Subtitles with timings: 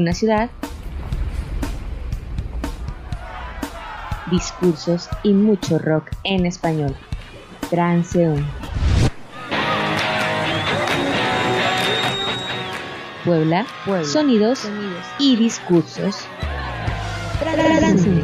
[0.00, 0.48] una ciudad,
[4.30, 6.96] discursos y mucho rock en español.
[7.68, 8.50] Transeúnte.
[13.26, 13.66] Puebla,
[14.02, 14.66] sonidos,
[15.18, 16.24] y discursos.
[17.38, 18.19] Transeúnte.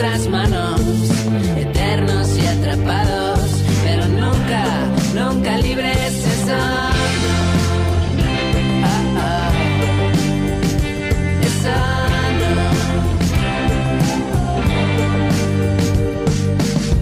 [0.00, 0.80] Nuestras manos,
[1.56, 3.40] eternos y atrapados,
[3.82, 4.64] pero nunca,
[5.14, 6.56] nunca libres eso.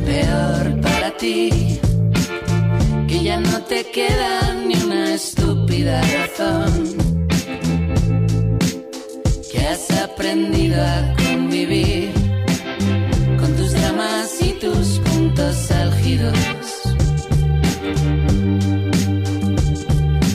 [0.07, 1.79] Peor para ti,
[3.09, 6.97] que ya no te queda ni una estúpida razón.
[9.53, 11.16] Que has aprendido a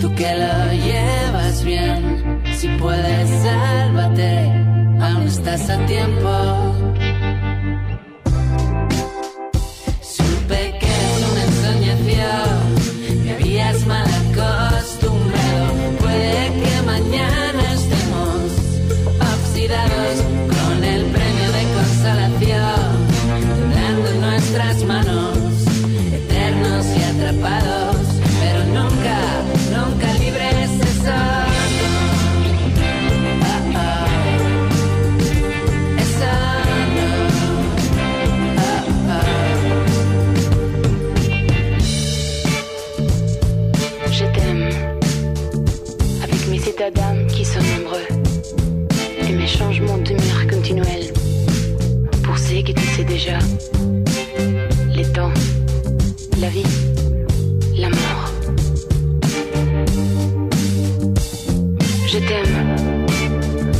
[0.02, 4.52] Tú que lo llevas bien, si puedes, sálvate,
[5.00, 6.81] aún estás a tiempo.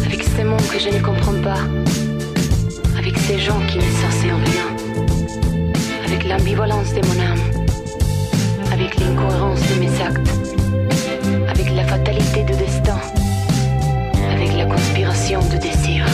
[0.06, 1.62] Avec ces mots que je ne comprends pas,
[2.98, 4.68] avec ces gens qui ne censés en rien,
[6.06, 7.40] avec l'ambivalence de mon âme.
[8.74, 10.32] Avec l'incohérence de mes actes,
[11.48, 13.00] avec la fatalité du destin,
[14.34, 16.06] avec la conspiration du désir.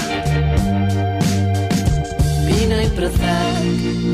[2.45, 3.63] Vino y Prozac,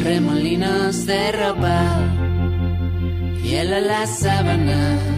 [0.06, 1.82] remolinos de ropa,
[3.46, 5.13] en las sábanas,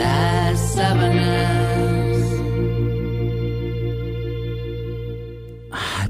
[0.00, 1.60] las sábanas.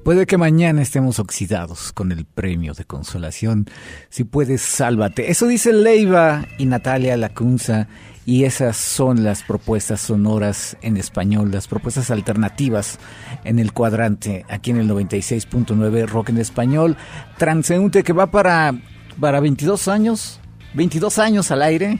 [0.04, 3.66] Puede que mañana estemos oxidados con el premio de consolación.
[4.08, 5.30] Si puedes, sálvate.
[5.30, 7.88] Eso dice Leiva y Natalia Lacunza.
[8.24, 12.98] Y esas son las propuestas sonoras en español, las propuestas alternativas
[13.44, 16.96] en el cuadrante, aquí en el 96.9 Rock en Español.
[17.38, 18.74] Transeúnte que va para,
[19.18, 20.40] para 22 años,
[20.74, 21.98] 22 años al aire.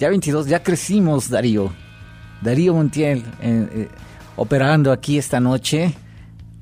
[0.00, 1.70] Ya 22, ya crecimos, Darío.
[2.40, 3.88] Darío Montiel, eh, eh,
[4.36, 5.92] operando aquí esta noche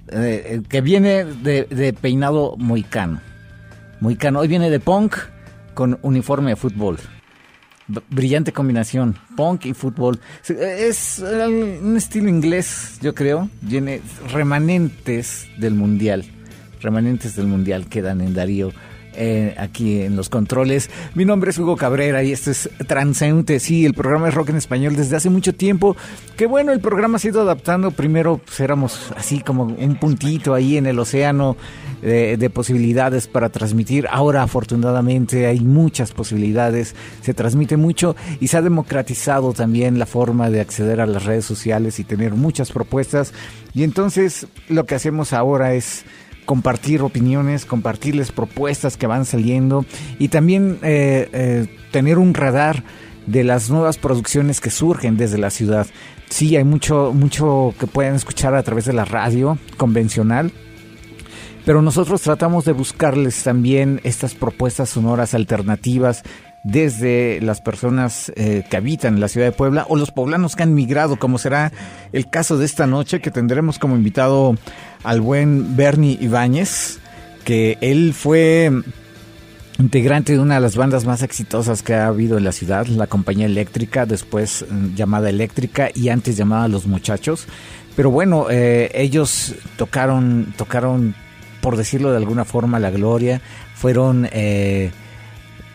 [0.09, 3.21] eh, que viene de, de, peinado moicano.
[4.01, 4.41] Moicano.
[4.41, 5.15] Hoy viene de punk
[5.75, 6.99] con uniforme de fútbol.
[8.11, 10.19] Brillante combinación, punk y fútbol.
[10.49, 13.49] Es un estilo inglés, yo creo.
[13.63, 14.03] Viene
[14.33, 16.25] remanentes del mundial.
[16.81, 18.73] Remanentes del mundial quedan en Darío
[19.21, 20.91] eh, aquí en los controles.
[21.15, 24.57] Mi nombre es Hugo Cabrera y este es Transeúnte, sí, el programa de rock en
[24.57, 25.97] español desde hace mucho tiempo.
[26.37, 27.91] Que bueno, el programa ha ido adaptando.
[27.91, 31.57] Primero pues, éramos así como un puntito ahí en el océano
[32.01, 34.07] de, de posibilidades para transmitir.
[34.09, 40.49] Ahora afortunadamente hay muchas posibilidades, se transmite mucho y se ha democratizado también la forma
[40.49, 43.33] de acceder a las redes sociales y tener muchas propuestas.
[43.75, 46.05] Y entonces lo que hacemos ahora es
[46.49, 49.85] compartir opiniones, compartirles propuestas que van saliendo
[50.19, 52.85] y también eh, eh, tener un radar
[53.27, 55.87] de las nuevas producciones que surgen desde la ciudad.
[56.31, 60.51] Sí, hay mucho, mucho que pueden escuchar a través de la radio convencional,
[61.67, 66.23] pero nosotros tratamos de buscarles también estas propuestas sonoras alternativas
[66.69, 70.75] desde las personas eh, que habitan la ciudad de Puebla o los poblanos que han
[70.75, 71.73] migrado, como será
[72.13, 74.55] el caso de esta noche, que tendremos como invitado
[75.03, 76.99] al buen Bernie Ibáñez,
[77.45, 78.71] que él fue
[79.79, 83.07] integrante de una de las bandas más exitosas que ha habido en la ciudad, la
[83.07, 87.47] compañía eléctrica, después mm, llamada eléctrica y antes llamada Los Muchachos.
[87.97, 91.15] Pero bueno, eh, ellos tocaron, tocaron,
[91.63, 93.41] por decirlo de alguna forma, la gloria,
[93.75, 94.29] fueron...
[94.33, 94.91] Eh,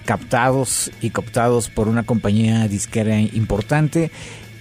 [0.06, 4.12] captados y cooptados por una compañía disquera importante.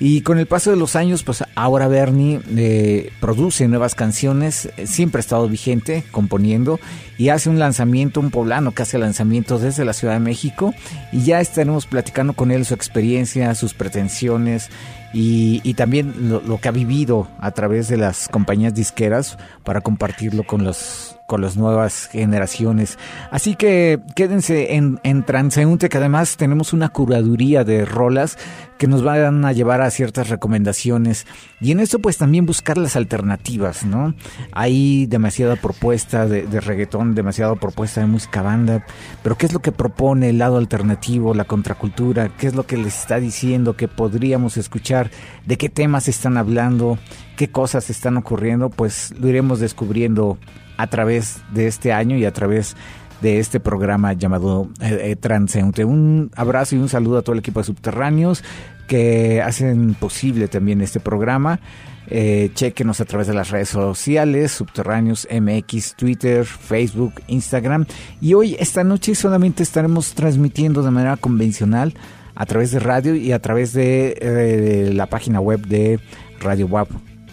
[0.05, 4.89] Y con el paso de los años, pues ahora Bernie eh, produce nuevas canciones, eh,
[4.89, 6.81] siempre ha estado vigente componiendo
[7.19, 10.75] y hace un lanzamiento, un poblano que hace lanzamientos desde la Ciudad de México
[11.13, 14.71] y ya estaremos platicando con él su experiencia, sus pretensiones
[15.15, 20.43] y, también lo, lo, que ha vivido a través de las compañías disqueras para compartirlo
[20.43, 22.99] con los con las nuevas generaciones.
[23.31, 28.37] Así que quédense en, Transeúnte, que además tenemos una curaduría de rolas
[28.77, 31.27] que nos van a llevar a ciertas recomendaciones.
[31.59, 34.15] Y en eso pues también buscar las alternativas, ¿no?
[34.53, 38.85] Hay demasiada propuesta de, de reggaetón, demasiada propuesta de música banda,
[39.23, 42.29] pero ¿qué es lo que propone el lado alternativo, la contracultura?
[42.37, 45.11] ¿Qué es lo que les está diciendo que podríamos escuchar?
[45.47, 46.99] ¿De qué temas están hablando?
[47.37, 48.71] ¿Qué cosas están ocurriendo?
[48.71, 50.39] Pues lo iremos descubriendo
[50.77, 52.77] a través de este año y a través
[53.21, 55.85] de este programa llamado eh, eh, Transeunte.
[55.85, 58.43] Un abrazo y un saludo a todo el equipo de Subterráneos
[58.87, 61.61] que hacen posible también este programa.
[62.09, 67.87] Eh, chequenos a través de las redes sociales, Subterráneos MX, Twitter, Facebook, Instagram.
[68.21, 71.95] Y hoy, esta noche, solamente estaremos transmitiendo de manera convencional
[72.35, 76.01] a través de radio y a través de, eh, la página web de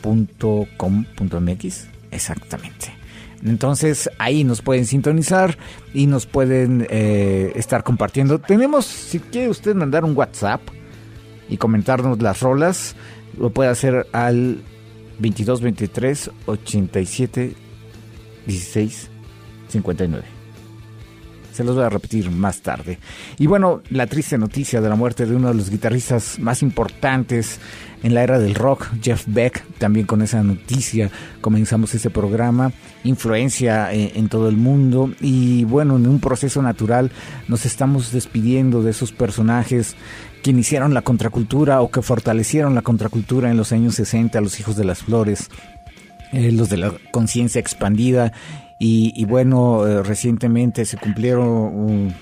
[0.04, 1.88] radiowap.com.mx.
[2.12, 2.94] Exactamente.
[3.44, 5.58] Entonces ahí nos pueden sintonizar
[5.94, 8.40] y nos pueden eh, estar compartiendo.
[8.40, 10.62] Tenemos, si quiere usted mandar un WhatsApp
[11.48, 12.96] y comentarnos las rolas,
[13.38, 14.62] lo puede hacer al
[15.20, 17.54] 22 23 87
[18.46, 19.10] 16
[19.70, 20.39] 59.
[21.60, 23.00] Se los voy a repetir más tarde.
[23.38, 27.60] Y bueno, la triste noticia de la muerte de uno de los guitarristas más importantes
[28.02, 31.12] en la era del rock, Jeff Beck, también con esa noticia
[31.42, 32.72] comenzamos este programa,
[33.04, 37.12] influencia en, en, todo el mundo y bueno, en un proceso natural
[37.50, 39.98] nos estamos despidiendo de esos personajes
[40.42, 44.78] que iniciaron la contracultura o que fortalecieron la contracultura en los años 60, los hijos
[44.78, 45.50] de las flores,
[46.32, 48.32] eh, los de la conciencia expandida
[48.80, 52.16] y, y bueno, eh, recientemente se cumplieron un,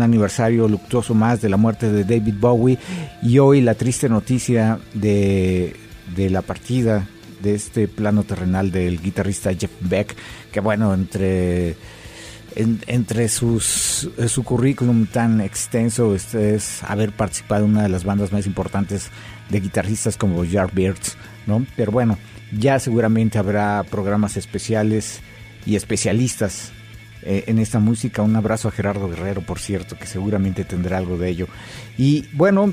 [0.00, 2.78] aniversario luctuoso más de la muerte de David Bowie
[3.22, 5.76] y hoy la triste noticia de,
[6.14, 7.06] de la partida
[7.42, 10.16] de este plano terrenal del guitarrista Jeff Beck,
[10.50, 11.76] que bueno, entre,
[12.54, 18.04] en, entre sus, su currículum tan extenso este es haber participado en una de las
[18.04, 19.10] bandas más importantes
[19.50, 21.66] de guitarristas como Yardbirds, ¿no?
[21.76, 22.18] Pero bueno,
[22.58, 25.20] ya seguramente habrá programas especiales
[25.66, 26.72] y especialistas
[27.22, 28.22] eh, en esta música.
[28.22, 31.46] Un abrazo a Gerardo Guerrero, por cierto, que seguramente tendrá algo de ello.
[31.96, 32.72] Y bueno,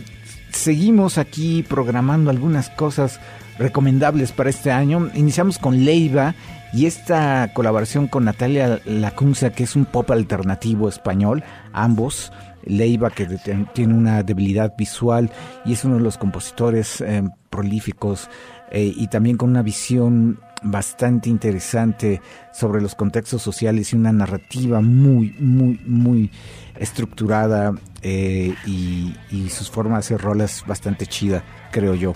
[0.52, 3.20] seguimos aquí programando algunas cosas
[3.58, 5.10] recomendables para este año.
[5.14, 6.36] Iniciamos con Leiva
[6.74, 11.44] y esta colaboración con Natalia Lacunza, que es un pop alternativo español,
[11.74, 12.32] ambos.
[12.64, 13.26] Leiva, que
[13.74, 15.32] tiene una debilidad visual
[15.66, 18.30] y es uno de los compositores eh, prolíficos
[18.72, 22.22] eh, y también con una visión bastante interesante
[22.53, 26.32] sobre los contextos sociales y una narrativa muy, muy, muy
[26.77, 32.13] estructurada eh, y, y, sus formas de hacer rolas bastante chida, creo yo.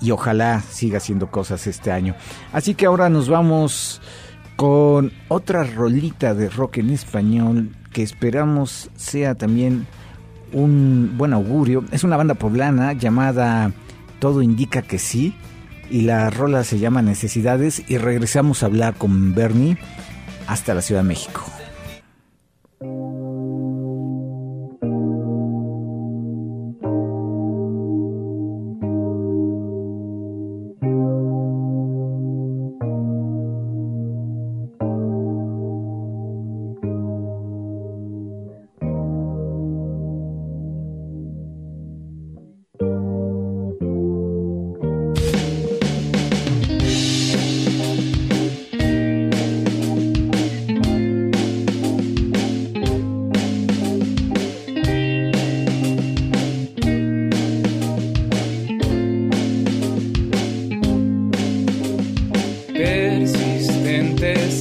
[0.00, 2.14] Y ojalá siga haciendo cosas este año.
[2.52, 4.00] Así que ahora nos vamos
[4.56, 9.86] con otra rolita de rock en español que esperamos sea también
[10.52, 11.84] un buen augurio.
[11.92, 13.72] Es una banda poblana llamada
[14.18, 15.34] Todo indica que sí
[15.90, 19.78] y la rola se llama Necesidades y regresamos a hablar con Bernie
[20.46, 21.55] hasta la Ciudad de México.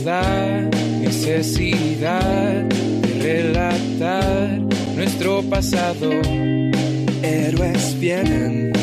[0.03, 0.69] La
[1.00, 4.59] necesidad de relatar
[4.95, 6.09] nuestro pasado.
[7.21, 8.74] Héroes vienen,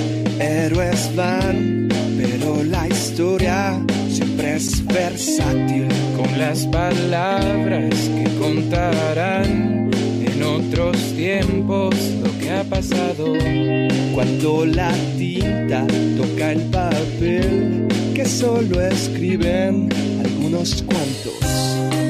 [0.40, 5.88] héroes van, pero la historia siempre es versátil.
[6.16, 9.90] Con las palabras que contarán
[10.24, 13.34] en otros tiempos lo que ha pasado.
[14.14, 15.86] Cuando la tinta
[16.16, 19.88] toca el papel, que solo escriben
[20.52, 22.01] algunos cuantos.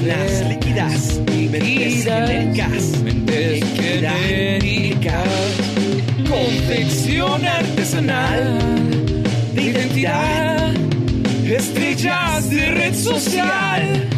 [0.00, 3.02] Modernas, líquidas y mentes genéricas.
[3.04, 5.28] mentes genéricas.
[6.26, 8.58] Confección artesanal
[9.54, 10.72] de identidad.
[11.44, 14.08] Estrellas de red social.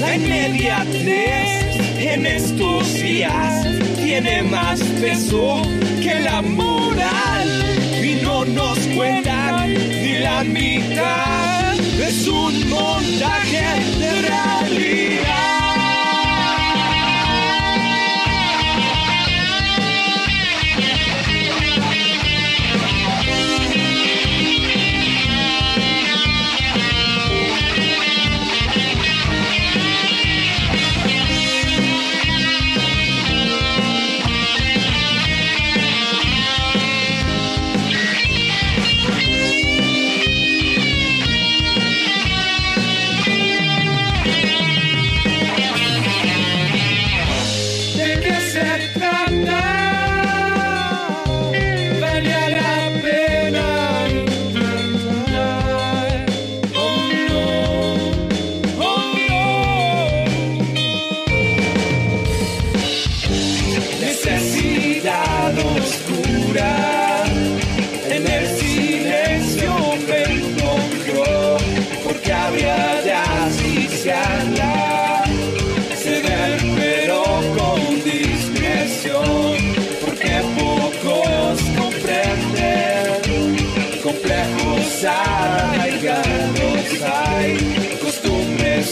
[0.00, 5.62] La inmediatez en estos días tiene más peso
[6.02, 7.48] que la moral
[8.02, 11.47] y no nos cuentan ni la mitad.
[12.30, 15.37] Un montaje de realidad.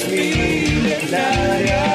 [0.08, 1.85] me, now.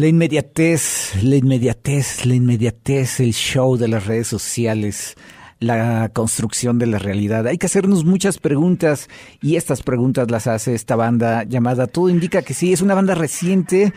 [0.00, 5.14] La inmediatez, la inmediatez, la inmediatez, el show de las redes sociales,
[5.58, 7.46] la construcción de la realidad.
[7.46, 9.10] Hay que hacernos muchas preguntas
[9.42, 13.14] y estas preguntas las hace esta banda llamada Todo indica que sí, es una banda
[13.14, 13.92] reciente,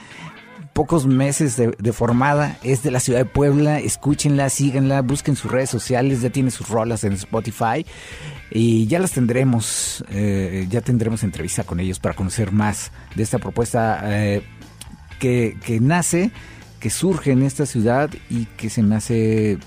[0.74, 5.70] pocos meses de, formada, es de la ciudad de Puebla, escúchenla, síganla, busquen sus redes
[5.70, 7.86] sociales, ya tiene sus rolas en Spotify
[8.52, 13.40] y ya las tendremos, eh, ya tendremos entrevista con ellos para conocer más de esta
[13.40, 14.02] propuesta.
[14.04, 14.44] eh,
[15.24, 16.32] que, que nace,
[16.82, 19.58] que surge en esta ciudad y que se me hace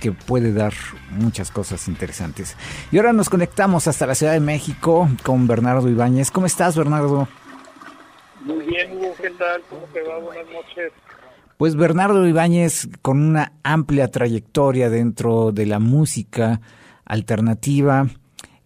[0.00, 0.72] que puede dar
[1.10, 2.56] muchas cosas interesantes.
[2.90, 6.32] Y ahora nos conectamos hasta la Ciudad de México con Bernardo Ibáñez.
[6.32, 7.28] ¿Cómo estás, Bernardo?
[8.44, 9.62] Muy bien, Hugo, ¿qué tal?
[9.70, 10.18] ¿Cómo te va?
[10.18, 10.90] Buenas noches.
[11.58, 16.60] Pues Bernardo Ibáñez, con una amplia trayectoria dentro de la música
[17.04, 18.08] alternativa.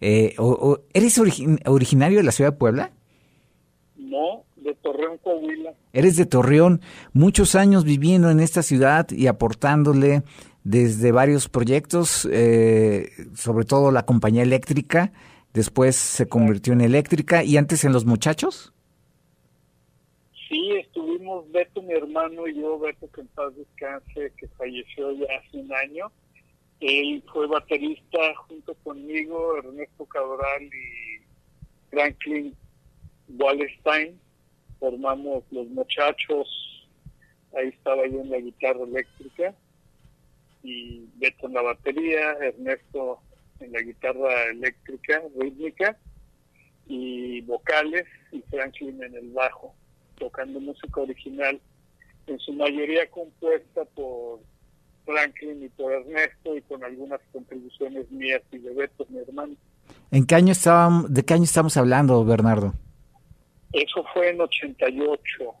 [0.01, 2.89] Eh, o- o- ¿Eres origi- originario de la ciudad de Puebla?
[3.97, 5.73] No, de Torreón, Coahuila.
[5.93, 6.81] Eres de Torreón,
[7.13, 10.23] muchos años viviendo en esta ciudad y aportándole
[10.63, 15.13] desde varios proyectos, eh, sobre todo la compañía eléctrica,
[15.53, 18.73] después se convirtió en eléctrica y antes en los muchachos.
[20.49, 25.27] Sí, estuvimos Beto, mi hermano, y yo, Beto, que en paz descanse, que falleció ya
[25.39, 26.11] hace un año.
[26.81, 32.53] Él fue baterista junto conmigo, Ernesto Cabral y Franklin
[33.29, 34.19] Wallenstein.
[34.79, 36.47] Formamos Los Muchachos,
[37.55, 39.53] ahí estaba yo en la guitarra eléctrica,
[40.63, 43.19] y Beto en la batería, Ernesto
[43.59, 45.97] en la guitarra eléctrica, rítmica,
[46.87, 49.73] y vocales, y Franklin en el bajo
[50.17, 51.59] tocando música original,
[52.27, 54.39] en su mayoría compuesta por
[55.05, 59.55] Franklin y por Ernesto y con algunas contribuciones mías y de Beto, mi hermano.
[60.11, 62.73] ¿En qué año estábamos, ¿De qué año estamos hablando, Bernardo?
[63.73, 65.55] Eso fue en 88.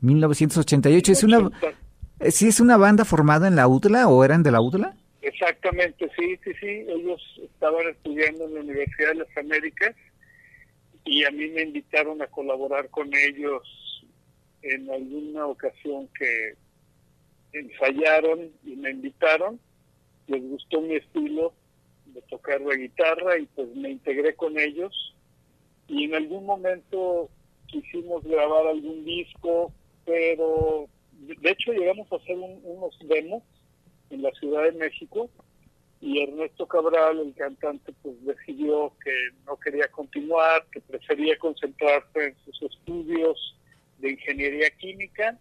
[0.00, 1.12] 1988.
[1.12, 1.74] ¿Es una, 80.
[2.20, 4.96] eh, ¿Sí es una banda formada en la UTLA o eran de la UTLA?
[5.22, 6.66] Exactamente, sí, sí, sí.
[6.66, 9.94] Ellos estaban estudiando en la Universidad de las Américas
[11.04, 13.62] y a mí me invitaron a colaborar con ellos
[14.62, 16.54] en alguna ocasión que
[17.52, 19.60] ensayaron y me invitaron.
[20.26, 21.52] Les gustó mi estilo
[22.06, 25.14] de tocar la guitarra y pues me integré con ellos.
[25.90, 27.28] Y en algún momento
[27.66, 29.72] quisimos grabar algún disco,
[30.04, 33.42] pero de hecho llegamos a hacer un- unos demos
[34.10, 35.28] en la Ciudad de México
[36.00, 39.12] y Ernesto Cabral, el cantante, pues decidió que
[39.46, 43.56] no quería continuar, que prefería concentrarse en sus estudios
[43.98, 45.36] de ingeniería química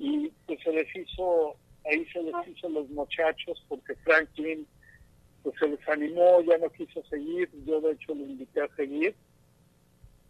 [0.00, 4.66] y pues se les hizo, ahí se les hizo los muchachos porque Franklin
[5.44, 9.14] pues se desanimó, ya no quiso seguir, yo de hecho lo invité a seguir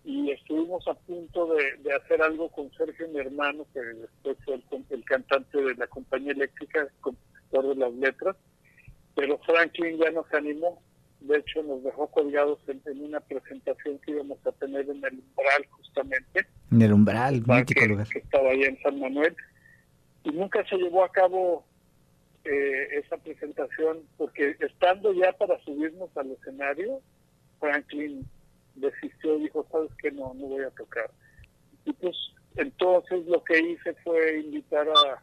[0.09, 4.55] y estuvimos a punto de, de hacer algo con Sergio, mi hermano, que después fue
[4.55, 8.37] el, el cantante de la compañía eléctrica, compositor de las letras,
[9.15, 10.81] pero Franklin ya nos animó,
[11.21, 15.19] de hecho nos dejó colgados en, en una presentación que íbamos a tener en el
[15.19, 18.09] umbral justamente, En el umbral, mítico que, lugar.
[18.09, 19.37] que estaba allá en San Manuel,
[20.25, 21.67] y nunca se llevó a cabo
[22.47, 27.03] eh, esa presentación, porque estando ya para subirnos al escenario,
[27.61, 28.27] Franklin
[28.79, 31.11] desistió, dijo, sabes que no, no voy a tocar.
[31.85, 32.17] Y pues
[32.57, 35.23] entonces lo que hice fue invitar a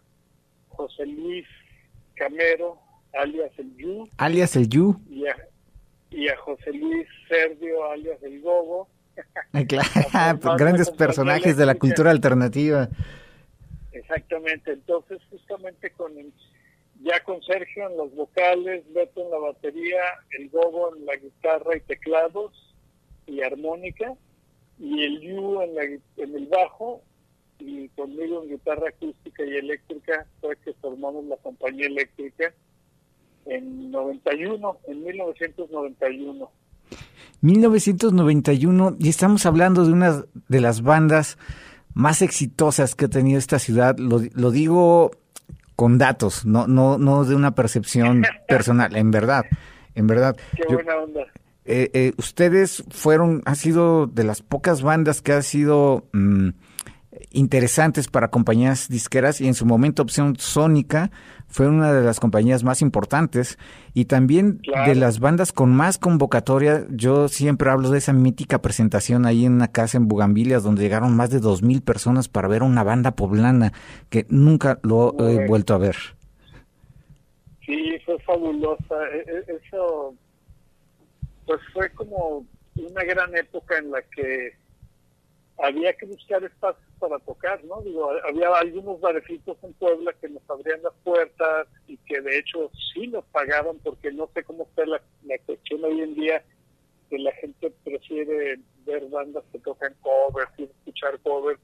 [0.69, 1.45] José Luis
[2.15, 2.79] Camero,
[3.13, 4.99] alias el Yu, Alias el Yu.
[5.09, 5.35] y a,
[6.11, 8.87] y a José Luis Sergio, alias el Gogo.
[9.67, 9.89] Claro,
[10.41, 12.89] formar grandes personajes de la cultura alternativa.
[13.93, 16.33] Exactamente, entonces justamente con el-
[17.01, 20.01] ya con Sergio en los vocales, Beto en la batería,
[20.37, 22.74] el Gogo en la guitarra y teclados
[23.27, 24.13] y armónica,
[24.79, 27.01] y el Yu en, la en el bajo,
[27.59, 32.53] y conmigo en guitarra acústica y eléctrica, fue que formamos la compañía eléctrica
[33.45, 36.51] en 91, en 1991.
[37.41, 41.37] 1991 y estamos hablando de una de las bandas
[41.93, 43.97] más exitosas que ha tenido esta ciudad.
[43.97, 45.11] Lo, lo digo
[45.75, 49.45] con datos, no, no, no de una percepción personal, en verdad,
[49.93, 50.35] en verdad.
[50.55, 51.21] Qué Yo- buena onda.
[51.65, 56.49] Eh, eh, ustedes fueron, ha sido de las pocas bandas que ha sido mm,
[57.31, 61.11] interesantes para compañías disqueras y en su momento Opción Sónica
[61.47, 63.57] fue una de las compañías más importantes
[63.93, 64.89] y también Claro.
[64.89, 66.85] de las bandas con más convocatoria.
[66.89, 71.15] Yo siempre hablo de esa mítica presentación ahí en una casa en Bugambilias donde llegaron
[71.15, 73.71] más de dos mil personas para ver una banda poblana
[74.09, 75.95] que nunca lo he vuelto a ver.
[77.65, 78.95] Sí, fue fabulosa.
[79.13, 80.13] E- e- Eso,
[81.45, 84.53] pues fue como una gran época en la que
[85.57, 87.81] había que buscar espacios para tocar, ¿no?
[87.81, 92.69] Digo, había algunos barecitos en Puebla que nos abrían las puertas y que de hecho
[92.93, 96.43] sí nos pagaban porque no sé cómo está la, la cuestión hoy en día
[97.09, 101.59] que la gente prefiere ver bandas que tocan covers y escuchar covers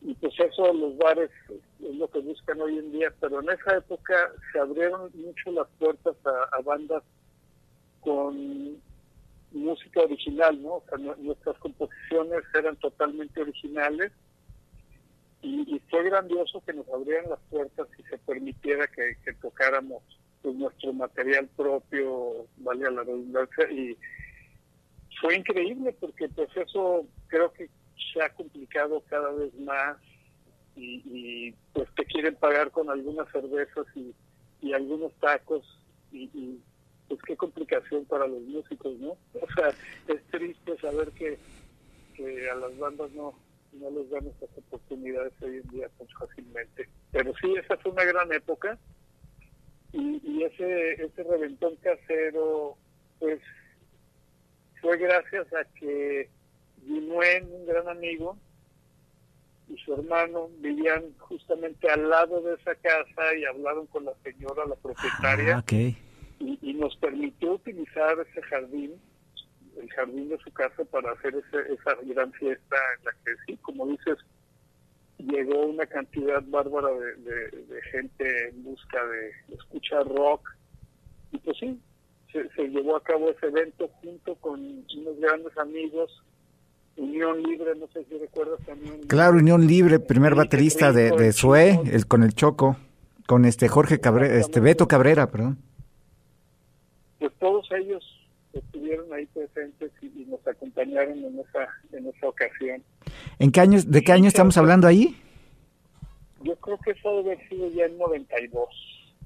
[0.00, 3.76] y pues eso los bares es lo que buscan hoy en día, pero en esa
[3.76, 7.02] época se abrieron mucho las puertas a, a bandas
[8.00, 8.80] con
[9.52, 10.74] música original, ¿no?
[10.76, 14.12] O sea, nu- nuestras composiciones eran totalmente originales
[15.42, 20.02] y, y fue grandioso que nos abrieran las puertas y se permitiera que, tocáramos
[20.42, 23.96] pues, nuestro material propio, valga la redundancia, y
[25.20, 27.68] fue increíble porque pues eso creo que
[28.12, 29.96] se ha complicado cada vez más
[30.76, 34.14] y, y pues te quieren pagar con algunas cervezas y,
[34.60, 35.64] y algunos tacos
[36.12, 36.60] y, y,
[37.12, 39.10] pues qué complicación para los músicos, ¿no?
[39.34, 39.68] O sea,
[40.08, 41.38] es triste saber que,
[42.14, 43.34] que a las bandas no
[43.74, 46.88] no les dan estas oportunidades hoy en día tan fácilmente.
[47.10, 48.78] Pero sí, esa fue una gran época
[49.92, 52.76] y, y ese ese reventón casero,
[53.18, 53.40] pues
[54.80, 56.30] fue gracias a que
[56.86, 58.38] Guinuen, un gran amigo,
[59.68, 64.64] y su hermano vivían justamente al lado de esa casa y hablaron con la señora,
[64.66, 66.11] la propietaria, Ah.
[66.44, 68.92] Y, y nos permitió utilizar ese jardín,
[69.80, 73.56] el jardín de su casa para hacer ese, esa gran fiesta en la que sí,
[73.62, 74.18] como dices,
[75.18, 80.48] llegó una cantidad bárbara de, de- de gente en busca de escuchar rock
[81.30, 81.78] y pues sí,
[82.32, 86.22] se, se llevó a cabo ese evento junto con unos grandes amigos,
[86.96, 89.00] Unión Libre, no sé si recuerdas también.
[89.06, 92.76] Claro, Unión Libre, primer baterista de, de Sue, el, con el Choco,
[93.26, 95.58] con este Jorge Cabrera, este Beto Cabrera, perdón.
[97.42, 98.04] Todos ellos
[98.52, 102.84] estuvieron ahí presentes y, y nos acompañaron en esa, en esa ocasión.
[103.40, 105.16] ¿En qué años, de qué año estamos hablando ahí?
[106.44, 108.68] Yo creo que eso debe haber sido ya en 92.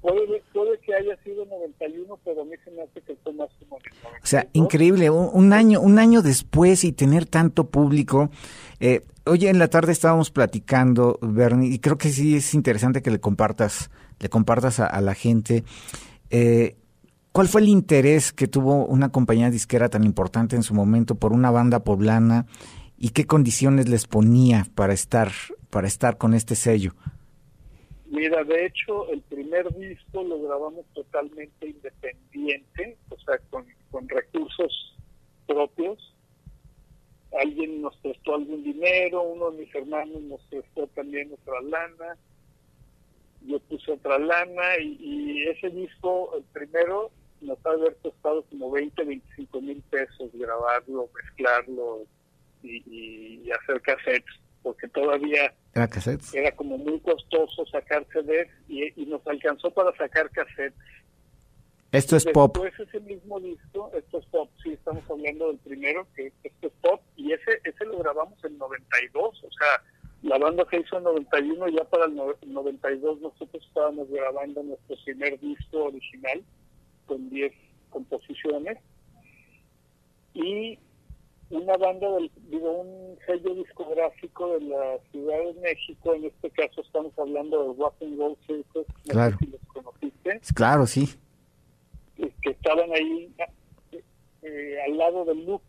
[0.01, 3.49] Puede, puede que haya sido 91, pero a mí se me hace que fue más
[3.59, 4.23] como en el 92.
[4.23, 8.31] O sea, increíble, un, un año, un año después y tener tanto público.
[8.79, 13.11] Eh, hoy en la tarde estábamos platicando, Bernie, y creo que sí es interesante que
[13.11, 15.63] le compartas, le compartas a, a la gente.
[16.31, 16.77] Eh,
[17.37, 21.33] ¿Cuál fue el interés que tuvo una compañía disquera tan importante en su momento por
[21.33, 22.47] una banda poblana
[22.97, 25.29] y qué condiciones les ponía para estar,
[25.69, 26.93] para estar con este sello?
[28.07, 33.67] Mira, de hecho, el primer disco lo grabamos totalmente independiente, o sea, con,
[34.09, 34.97] recursos
[35.45, 36.15] propios.
[37.39, 42.17] Alguien nos prestó algún dinero, uno de mis hermanos nos prestó también otra lana,
[43.45, 48.43] yo puse otra lana y, y ese disco, el primero, nos ha de haber costado
[48.43, 52.03] como 20, 25 mil pesos grabarlo, mezclarlo
[52.63, 56.33] y, y- y hacer cassettes, porque todavía ¿Era cassettes?
[56.33, 60.73] era como muy costoso sacar CDs y, y nos alcanzó para sacar cassettes.
[61.91, 62.57] Esto es pop.
[62.57, 66.73] Después ese mismo disco, esto es pop, sí, estamos hablando del primero, que esto es
[66.81, 69.83] pop, y ese ese lo grabamos en 92, o sea,
[70.23, 74.97] la banda se hizo en 91, ya para el no- 92 nosotros estábamos grabando nuestro
[75.05, 76.43] primer disco original,
[77.07, 77.51] con 10
[77.89, 78.77] composiciones,
[80.33, 80.77] y
[81.49, 86.81] una banda, del, digo, un sello discográfico de la Ciudad de México, en este caso
[86.81, 89.37] estamos hablando de Rock and Roll Circus, no Claro.
[89.39, 91.07] sé si los conociste, Claro, sí.
[92.41, 93.33] que estaban ahí
[94.43, 95.61] eh, al lado del loop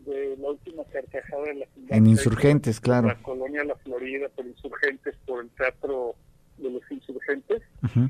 [0.00, 1.96] de la última carcajada de la ciudad.
[1.96, 3.06] En Insurgentes, claro.
[3.08, 6.14] La colonia La Florida, por Insurgentes, por el Teatro
[6.58, 7.62] de los Insurgentes.
[7.84, 8.08] Ujú.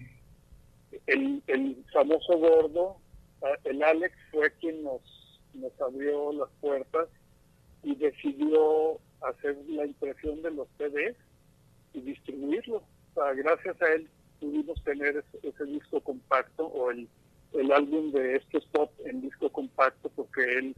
[1.07, 2.97] El, el famoso gordo,
[3.43, 5.01] ah, el Alex, fue quien nos,
[5.55, 7.09] nos abrió las puertas
[7.83, 11.17] y decidió hacer la impresión de los CDs
[11.93, 12.83] y distribuirlos.
[12.83, 14.09] O sea, gracias a él
[14.41, 17.09] pudimos tener ese, ese disco compacto o el,
[17.55, 20.77] el álbum de este spot en disco compacto porque él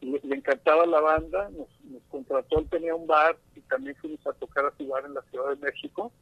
[0.00, 4.24] le, le encantaba la banda, nos, nos contrató, él tenía un bar y también fuimos
[4.26, 6.12] a tocar a su bar en la Ciudad de México.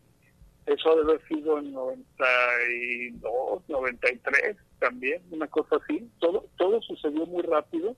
[0.66, 6.10] Eso debe haber sido en 92, 93 también, una cosa así.
[6.18, 7.94] Todo todo sucedió muy rápido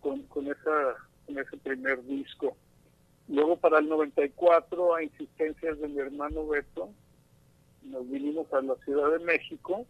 [0.00, 2.56] con, con, esa, con ese primer disco.
[3.28, 6.90] Luego para el 94, a insistencias de mi hermano Beto,
[7.82, 9.86] nos vinimos a la Ciudad de México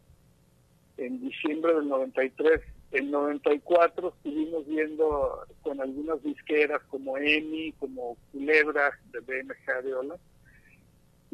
[0.96, 2.61] en diciembre del 93.
[2.92, 10.16] En 94 estuvimos viendo con algunas disqueras como EMI, como Culebra de BMG Areola,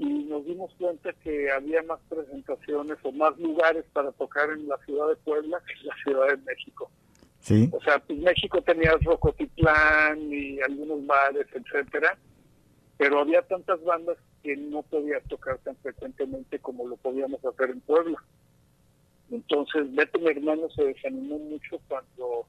[0.00, 4.78] y nos dimos cuenta que había más presentaciones o más lugares para tocar en la
[4.78, 6.90] ciudad de Puebla que en la Ciudad de México.
[7.40, 7.68] Sí.
[7.70, 12.18] O sea, pues México tenía Rocotitlán y algunos bares, etcétera,
[12.96, 17.80] pero había tantas bandas que no podía tocar tan frecuentemente como lo podíamos hacer en
[17.82, 18.16] Puebla.
[19.30, 22.46] Entonces, Beto, mi hermano, se desanimó mucho cuando,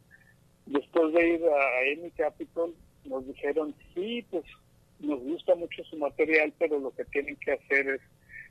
[0.67, 4.45] después de ir a Emi Capital, nos dijeron, sí, pues
[5.01, 8.01] nos gusta mucho su material, pero lo que tienen que hacer es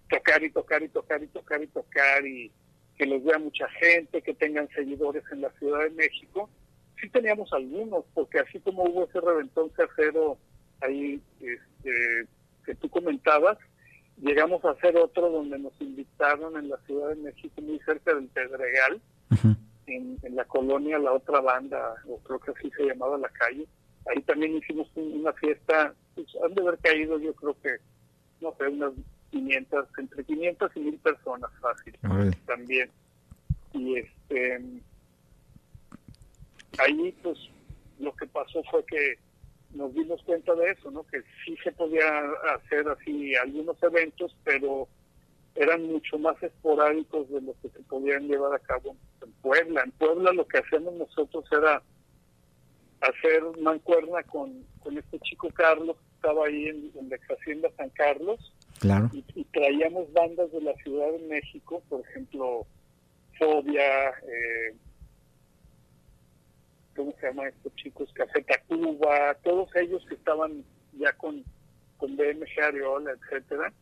[0.09, 2.51] tocar y tocar y tocar y tocar y tocar y
[2.97, 6.51] que los vea mucha gente, que tengan seguidores en la Ciudad de México.
[7.01, 10.37] Sí teníamos algunos, porque así como hubo ese reventón casero
[10.83, 12.27] ahí este,
[12.67, 13.57] que tú comentabas,
[14.21, 18.27] llegamos a hacer otro donde nos invitaron en la Ciudad de México, muy cerca del
[18.27, 19.01] Pedregal,
[19.87, 23.67] en, en la colonia La Otra Banda, o creo que así se llamaba la calle.
[24.11, 27.77] Ahí también hicimos un- una fiesta, pues, han de haber caído yo creo que,
[28.41, 28.93] no sé, unas
[29.31, 31.97] 500, entre 500 y 1000 personas fácil
[32.47, 32.91] también.
[33.73, 34.61] Y este
[36.79, 37.39] ahí pues
[37.99, 39.19] lo que pasó fue que
[39.73, 41.05] nos dimos cuenta de eso, ¿no?
[41.07, 42.03] Que sí se podía
[42.57, 44.89] hacer así algunos eventos, pero
[45.55, 49.83] eran mucho más esporádicos de los que se podían llevar a cabo en Puebla.
[49.85, 51.83] En Puebla lo que hacíamos nosotros era
[53.01, 57.69] hacer mancuerna con, con este chico Carlos, que estaba ahí en, en la ex hacienda
[57.77, 59.11] San Carlos, Claro.
[59.13, 62.67] y, y traíamos bandas de la Ciudad de México, por ejemplo,
[63.39, 64.75] Fobia, eh,
[66.97, 68.11] ¿cómo se llaman estos chicos?
[68.15, 70.65] Café Tacuba, todos ellos que estaban
[70.99, 71.45] ya con,
[71.99, 73.73] con BMG Areola, etcétera.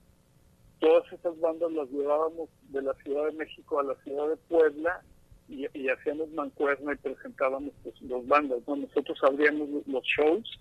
[0.80, 5.02] Todas esas bandas las llevábamos de la Ciudad de México a la Ciudad de Puebla
[5.48, 8.58] y, hacíamos mancuerna y presentábamos pues, los bandas.
[8.66, 8.76] ¿no?
[8.76, 10.60] Nosotros abríamos los shows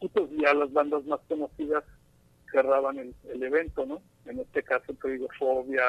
[0.00, 1.84] y pues ya las bandas más conocidas
[2.50, 4.00] cerraban el, evento, ¿no?
[4.26, 5.82] En este caso te Fobia,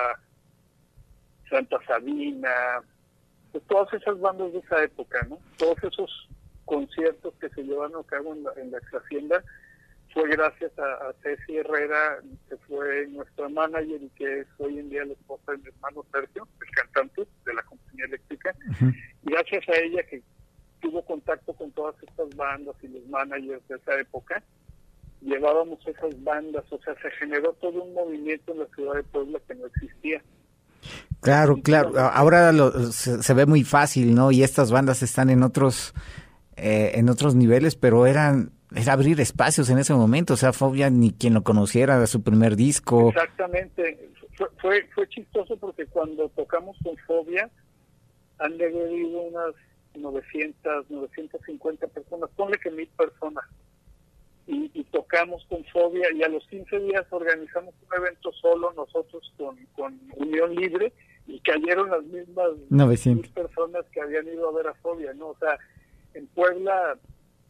[1.49, 2.81] Santa Sabina,
[3.51, 5.39] pues todas esas bandas de esa época, ¿no?
[5.57, 6.29] Todos esos
[6.65, 9.43] conciertos que se llevaron a cabo en la, en la hacienda
[10.13, 12.19] fue gracias a, a Ceci Herrera,
[12.49, 16.05] que fue nuestra manager y que es hoy en día la esposa de mi hermano
[16.11, 18.55] Sergio, el cantante de la compañía eléctrica.
[19.23, 20.21] Gracias a ella que
[20.81, 24.41] tuvo contacto con todas estas bandas y los managers de esa época,
[25.21, 29.39] llevábamos esas bandas, o sea, se generó todo un movimiento en la ciudad de Puebla
[29.47, 30.21] que no existía.
[31.21, 31.99] Claro, claro.
[31.99, 34.31] Ahora lo- se, se ve muy fácil, ¿no?
[34.31, 35.93] Y estas bandas están en otros
[36.55, 40.33] eh, en otros niveles, pero eran era abrir espacios en ese momento.
[40.33, 43.09] O sea, Fobia ni quien lo conociera de su primer disco.
[43.09, 44.09] Exactamente.
[44.35, 47.49] Fue, fue, fue chistoso porque cuando tocamos con Fobia,
[48.39, 49.55] han de haber ido unas
[49.95, 53.43] 900, 950 personas, ponle que mil personas.
[54.47, 59.31] Y, y tocamos con Fobia y a los 15 días organizamos un evento solo nosotros
[59.37, 60.91] con, con Unión Libre
[61.27, 63.23] y cayeron las mismas 900.
[63.23, 65.27] mil personas que habían ido a ver a Fobia, ¿no?
[65.27, 65.57] O sea,
[66.15, 66.97] en Puebla,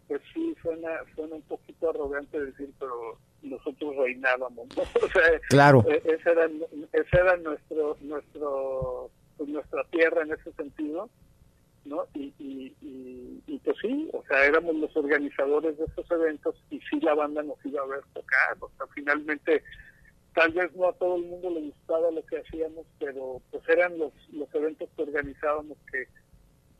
[0.09, 4.83] pues sí, suena, suena un poquito arrogante decir, pero nosotros reinábamos, ¿no?
[5.05, 5.85] O sea, Claro.
[5.87, 6.49] eh, esa era,
[6.91, 11.09] esa era nuestro, nuestro, pues, nuestra tierra en ese sentido,
[11.85, 12.05] ¿no?
[12.15, 16.79] Y, y, y, y pues sí, o sea, éramos los organizadores de esos eventos y
[16.81, 19.63] sí la banda nos iba a ver tocar, o sea, finalmente
[20.33, 23.97] tal vez no a todo el mundo le gustaba lo que hacíamos, pero pues eran
[23.97, 26.07] los, los eventos que organizábamos que,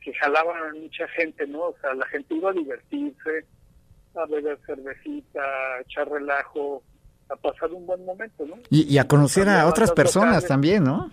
[0.00, 1.60] que jalaban a mucha gente, ¿no?
[1.68, 3.44] O sea, la gente iba a divertirse,
[4.14, 6.82] a beber cervecita, a echar relajo,
[7.28, 8.56] a pasar un buen momento, ¿no?
[8.70, 10.48] Y, y a conocer a otras personas locales.
[10.48, 11.10] también, ¿no?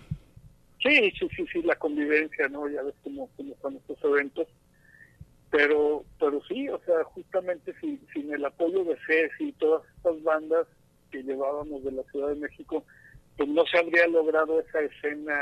[0.82, 2.68] Sí, sí, sí, sí, la convivencia, ¿no?
[2.68, 4.46] Ya ves cómo, cómo son estos eventos.
[5.50, 10.22] Pero, pero sí, o sea, justamente sin, sin el apoyo de Ceci y todas estas
[10.22, 10.66] bandas
[11.10, 12.84] que llevábamos de la Ciudad de México,
[13.36, 15.34] pues no se habría logrado esa escena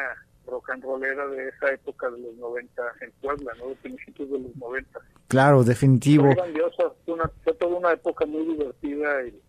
[0.46, 3.68] rock and rollera de esa época de los 90 en Puebla, ¿no?
[3.68, 5.00] De principios de los 90.
[5.28, 6.24] Claro, definitivo.
[6.24, 9.40] Fue grandiosa, fue, una, fue toda una época muy divertida y,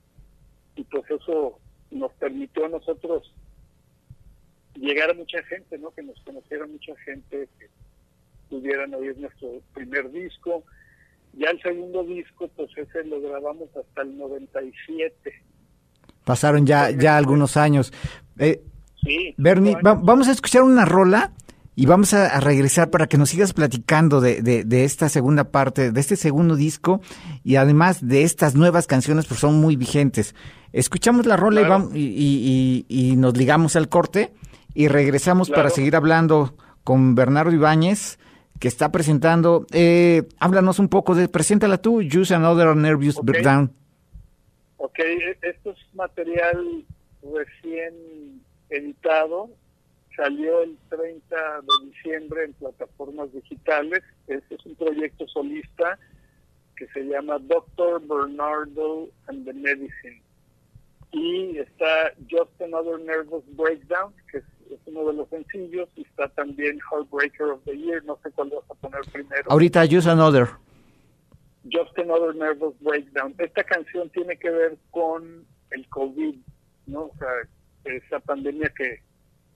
[0.76, 1.60] y pues eso
[1.92, 3.34] nos permitió a nosotros
[4.76, 5.92] llegar a mucha gente, ¿no?
[5.92, 7.70] Que nos conociera mucha gente, que
[8.50, 10.64] pudieran oír nuestro primer disco.
[11.34, 15.34] Ya el segundo disco, pues ese lo grabamos hasta el 97.
[16.24, 17.94] Pasaron ya, ya algunos años.
[18.40, 18.62] Eh,
[19.08, 19.34] Sí.
[19.38, 21.32] Bernie, va- vamos a escuchar una rola
[21.76, 25.46] y vamos a, a regresar para que nos sigas platicando de, de- de esta segunda
[25.52, 27.02] parte, de este segundo disco
[27.44, 30.36] y además de estas nuevas canciones, pues son muy vigentes.
[30.74, 31.90] Escuchamos la rola y, Claro.
[31.94, 34.34] y, y- y- y nos ligamos al corte
[34.74, 38.20] y regresamos para seguir hablando con Bernardo Ibáñez
[38.60, 39.66] que está presentando.
[39.72, 43.20] Eh, háblanos un poco de, preséntala tú, Use Another Nervous.
[43.24, 43.72] Breakdown.
[44.78, 46.84] Ok, e- esto es material
[47.22, 49.50] recién editado,
[50.16, 54.04] salió el 30 de diciembre en plataformas digitales.
[54.28, 55.98] Este es un proyecto solista
[56.76, 60.22] que se llama Doctor Bernardo and the Medicine.
[61.12, 66.28] Y está Just Another Nervous Breakdown, que es, es uno de los sencillos, y está
[66.30, 69.50] también Heartbreaker of the Year, no sé cuál vas a poner primero.
[69.50, 70.50] Ahorita Use Another.
[71.72, 73.34] Just Another Nervous Breakdown.
[73.38, 76.36] Esta canción tiene que ver con el COVID,
[76.88, 77.02] ¿no?
[77.02, 77.28] O sea,
[77.92, 79.02] esa pandemia que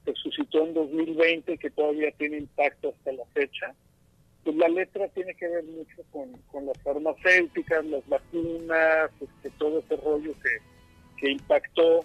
[0.06, 3.74] se suscitó en 2020 y que todavía tiene impacto hasta la fecha.
[4.44, 9.80] Pues la letra tiene que ver mucho con, con las farmacéuticas, las vacunas, este, todo
[9.80, 10.58] ese rollo que,
[11.18, 12.04] que impactó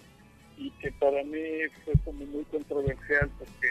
[0.57, 1.39] y que para mí
[1.83, 3.67] fue como muy controversial porque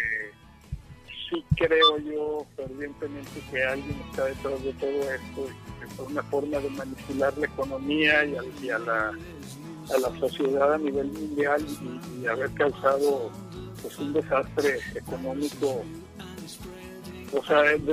[1.28, 5.48] sí creo yo fervientemente que alguien está detrás de todo esto
[5.82, 9.12] es una forma de manipular la economía y a, y a la,
[9.94, 11.64] a la sociedad a nivel mundial
[12.20, 13.30] y, haber causado
[13.82, 15.84] pues un desastre económico
[17.32, 17.86] o sea, en,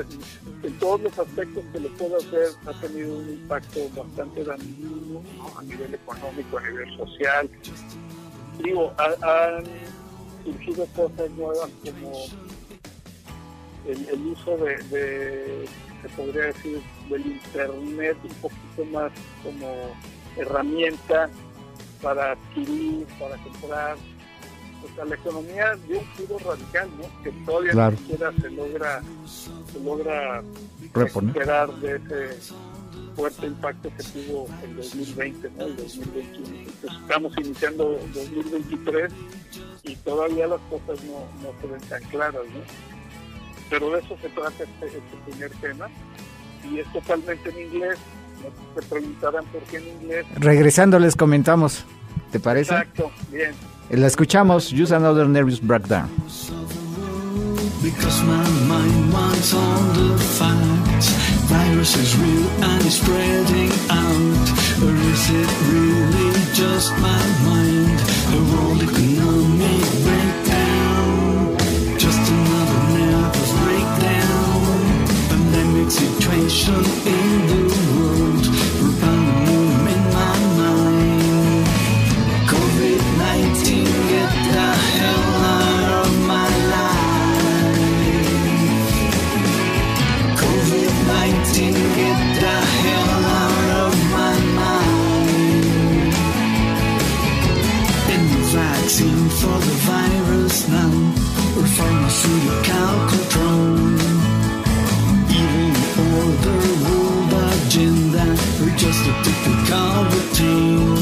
[0.80, 5.60] todos los aspectos que le puedo hacer ha tenido un impacto bastante dañino ¿no?
[5.60, 7.50] a nivel económico, a nivel social.
[8.64, 9.66] Digo, ha- han
[10.46, 12.12] surgido cosas nuevas como
[13.88, 15.66] el, el uso de, de,
[16.02, 19.12] se podría decir, del Internet un poquito más
[19.44, 19.92] como
[20.38, 21.30] herramienta
[22.04, 23.96] para adquirir, para comprar.
[24.84, 27.24] O sea, la economía dio un giro radical, ¿no?
[27.24, 27.92] Que todavía Claro.
[27.92, 29.02] ni siquiera se logra,
[29.72, 30.44] se logra
[30.94, 31.34] Reponer.
[31.34, 32.54] recuperar de ese
[33.16, 35.64] fuerte impacto que tuvo el 2020, ¿no?
[35.66, 36.48] El 2021.
[36.60, 39.14] Entonces, estamos iniciando 2023
[39.84, 42.62] y todavía las cosas no, no se ven tan claras, ¿no?
[43.70, 45.90] Pero de eso se trata este, este primer tema
[46.70, 47.98] y es totalmente en inglés.
[48.76, 50.26] Se preguntarán por qué en inglés.
[50.36, 51.86] Regresando les comentamos.
[52.32, 52.74] ¿Te parece?
[52.74, 53.54] Exacto, bien.
[53.92, 54.72] La escuchamos.
[54.72, 56.10] Use another nervous breakdown.
[57.84, 61.10] Because my mind wants all the facts.
[61.48, 64.50] Virus is real and it's spreading out.
[64.82, 68.00] Or is it really just my mind?
[68.32, 71.58] A world economic breakdown.
[72.00, 74.64] Just another nervous breakdown.
[75.30, 77.83] Pandemic situation in the
[101.64, 103.78] or pharmaceutical control.
[105.32, 105.74] Even
[106.20, 108.26] order world agenda,
[108.62, 110.98] or just a typical routine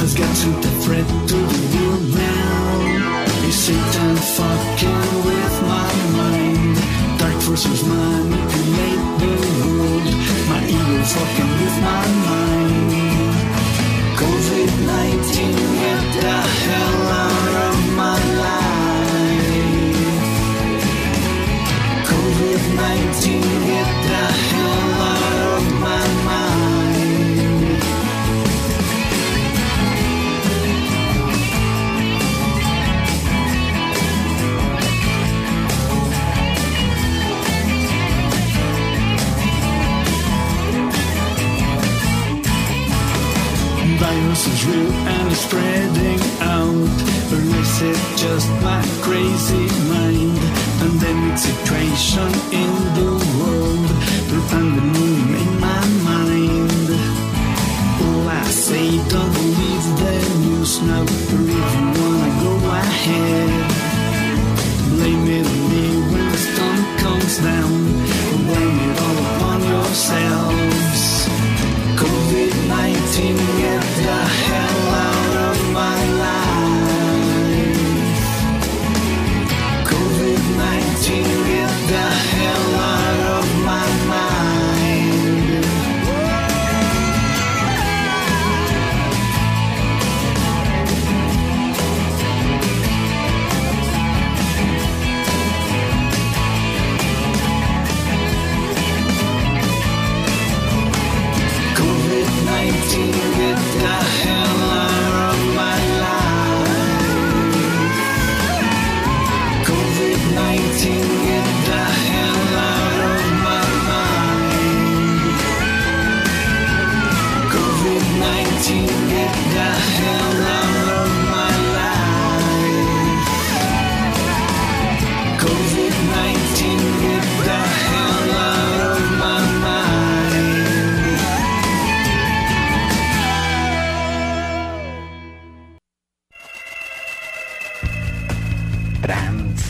[0.00, 3.46] has gotten the threat to the world now.
[3.48, 6.76] Is Satan fucking with my mind?
[7.20, 10.06] Dark forces manipulate the world.
[10.48, 12.92] My ego fucking with my mind.
[14.20, 15.34] COVID-19,
[15.80, 17.41] get the hell out
[44.22, 46.98] virus is real and it's spreading out.
[47.32, 50.38] Or is it just my crazy mind?
[50.78, 53.88] Pandemic situation in the world.
[54.30, 56.88] The pandemonium in my mind.
[58.04, 61.04] Oh, I say don't believe the news now.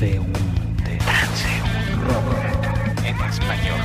[0.02, 0.98] Transeúnte.
[2.08, 3.80] Rock en español.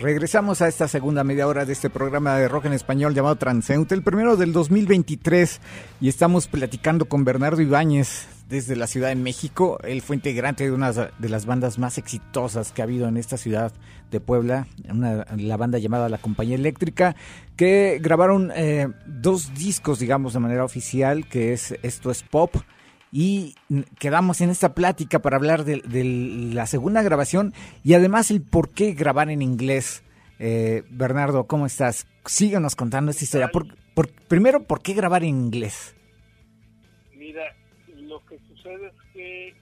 [0.00, 3.94] Regresamos a esta segunda media hora de este programa de rock en español llamado Transeúnte,
[3.94, 5.60] el primero del 2023,
[6.00, 9.78] y estamos platicando con Bernardo Ibáñez desde la Ciudad de México.
[9.84, 13.36] Él fue integrante de una de las bandas más exitosas que ha habido en esta
[13.36, 13.72] ciudad
[14.10, 14.66] de Puebla,
[15.36, 17.14] la banda llamada La Compañía Eléctrica,
[17.54, 22.56] que grabaron eh, dos discos, digamos, de manera oficial, que es Esto es Pop.
[23.16, 23.54] Y
[24.00, 26.02] quedamos en esta plática para hablar de, de
[26.52, 27.54] la segunda grabación
[27.84, 30.02] y además el por qué grabar en inglés.
[30.40, 32.08] Eh, Bernardo, ¿cómo estás?
[32.26, 33.50] Síganos contando esta historia.
[33.52, 35.94] Por, por, primero, ¿por qué grabar en inglés?
[37.14, 37.54] Mira,
[37.86, 39.54] lo que sucede es que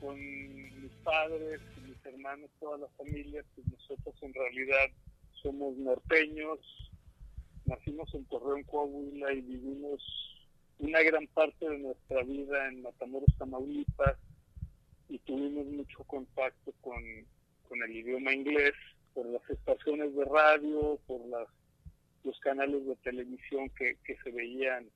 [0.00, 4.86] con mis padres y mis hermanos, toda la familia, pues nosotros en realidad
[5.42, 6.58] somos norteños,
[7.66, 10.00] nacimos en Torreón, Coahuila y vivimos
[10.78, 14.16] una gran parte de nuestra vida en Matamoros, Tamaulipas
[15.08, 17.02] y tuvimos mucho contacto con,
[17.68, 18.74] con el idioma inglés
[19.14, 21.48] por las estaciones de radio, por las,
[22.24, 24.86] los canales de televisión que, que se veían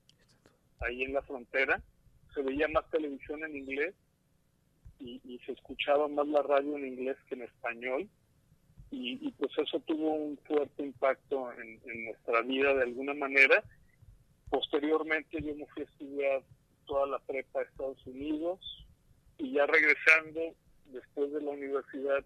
[0.80, 1.82] ahí en la frontera.
[2.34, 3.94] Se veía más televisión en inglés
[5.00, 8.08] y, y se escuchaba más la radio en inglés que en español.
[8.90, 13.64] Y, y pues eso tuvo un fuerte impacto en, en nuestra vida de alguna manera.
[14.52, 16.42] Posteriormente yo me fui a estudiar
[16.84, 18.86] toda la prepa a Estados Unidos
[19.38, 20.54] y ya regresando
[20.92, 22.22] después de la universidad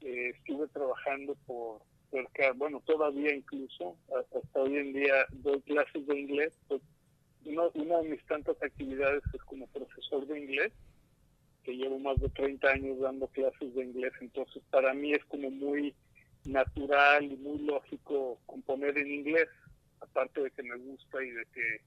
[0.00, 3.96] eh, estuve trabajando por cerca, bueno, todavía incluso,
[4.34, 6.58] hasta hoy en día doy clases de inglés.
[6.66, 6.82] Pues,
[7.44, 10.72] una, una de mis tantas actividades es como profesor de inglés,
[11.62, 15.52] que llevo más de 30 años dando clases de inglés, entonces para mí es como
[15.52, 15.94] muy
[16.44, 19.48] natural y muy lógico componer en inglés,
[20.02, 21.80] aparte de que me gusta y de que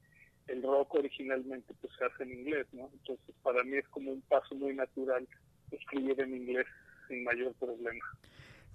[0.48, 2.90] el rock originalmente pues se hace en inglés, ¿no?
[2.94, 5.28] Entonces para mí es como un paso muy natural
[5.72, 6.66] escribir en inglés
[7.08, 8.04] sin mayor problema.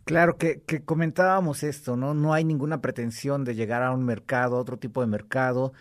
[0.04, 2.14] Claro que, que comentábamos esto, ¿no?
[2.14, 5.72] No hay ninguna pretensión de llegar a un mercado, a otro tipo de mercado.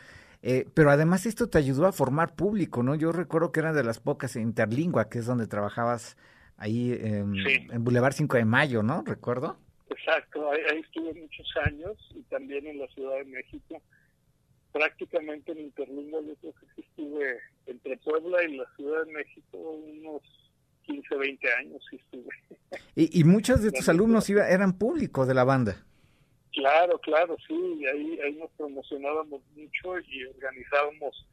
[0.42, 2.96] Eh, pero además esto te ayudó a formar público, ¿no?
[2.96, 6.16] Yo recuerdo que eran de las pocas Interlingua, que es donde trabajabas
[6.58, 7.68] ahí en, Sí.
[7.72, 9.04] en Boulevard 5 de Mayo, ¿no?
[9.06, 9.58] Recuerdo.
[9.90, 13.82] Exacto, ahí, ahí estuve muchos años y también en la Ciudad de México.
[14.72, 19.58] Prácticamente en Interlingua yo creo que sí estuve entre Puebla y la Ciudad de México
[19.58, 20.22] unos
[20.84, 22.30] 15, 20 años sí estuve.
[22.96, 25.84] Y, y muchos de tus alumnos iba, eran público de la banda.
[26.52, 31.26] Claro, claro, sí, ahí, ahí nos promocionábamos mucho y organizábamos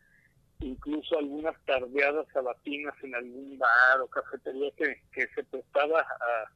[0.60, 6.50] incluso algunas tardeadas sabatinas en algún bar o cafetería que, que se prestaba a,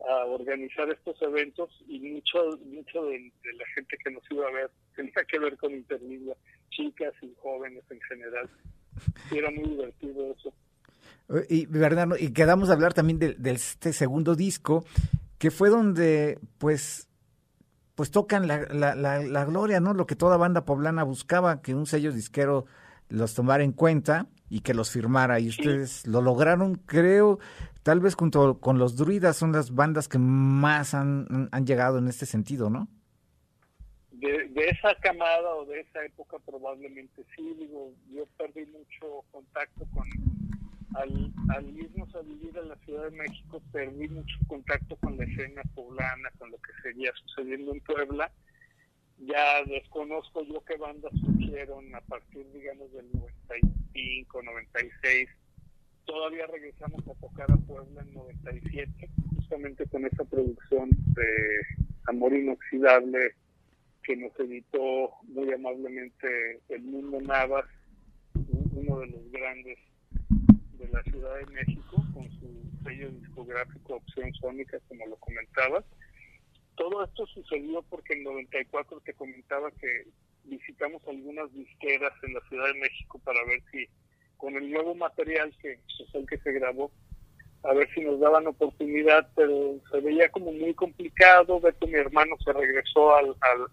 [0.00, 4.70] a organizar estos eventos y mucho mucho de, la gente que nos iba a ver
[4.94, 6.36] tenía que ver con Interlingua,
[6.70, 8.48] chicas y jóvenes en general.
[9.30, 10.52] Y era muy divertido eso.
[11.30, 14.84] Eh, Y, Bernardo, y quedamos a hablar también de este segundo disco,
[15.38, 17.08] que fue donde, pues,
[17.94, 19.94] pues tocan la, la, la, la gloria, ¿no?
[19.94, 22.66] Lo que toda banda poblana buscaba, que un sello disquero
[23.08, 25.40] los tomara en cuenta y que los firmara.
[25.40, 27.38] Y ustedes lo lograron, creo,
[27.82, 32.08] tal vez junto con los druidas son las bandas que más han, han llegado en
[32.08, 32.88] este sentido, ¿no?
[34.20, 39.86] de, de esa camada o de esa época probablemente sí, digo, yo perdí mucho contacto
[39.92, 40.08] con,
[40.94, 45.24] al, al irnos a vivir a la Ciudad de México, perdí mucho contacto con la
[45.24, 48.30] escena poblana, con lo que seguía sucediendo en Puebla.
[49.26, 55.28] Ya desconozco yo qué bandas surgieron a partir, digamos, del 95, 96.
[56.04, 61.60] Todavía regresamos a tocar a Puebla en 97, justamente con esa producción de
[62.06, 63.34] Amor Inoxidable
[64.04, 67.64] que nos editó muy amablemente el Mundo Navas,
[68.72, 69.78] uno de los grandes
[70.78, 72.48] de la Ciudad de México, con su
[72.84, 75.84] sello discográfico Opción Sónica, como lo comentabas.
[76.76, 80.06] Todo esto sucedió porque en 94 te comentaba que
[80.44, 83.88] visitamos algunas disqueras en la Ciudad de México para ver si
[84.36, 86.90] con el nuevo material que es el que se grabó,
[87.62, 91.60] a ver si nos daban oportunidad, pero se veía como muy complicado.
[91.60, 93.66] Beto, mi hermano, se regresó al, al,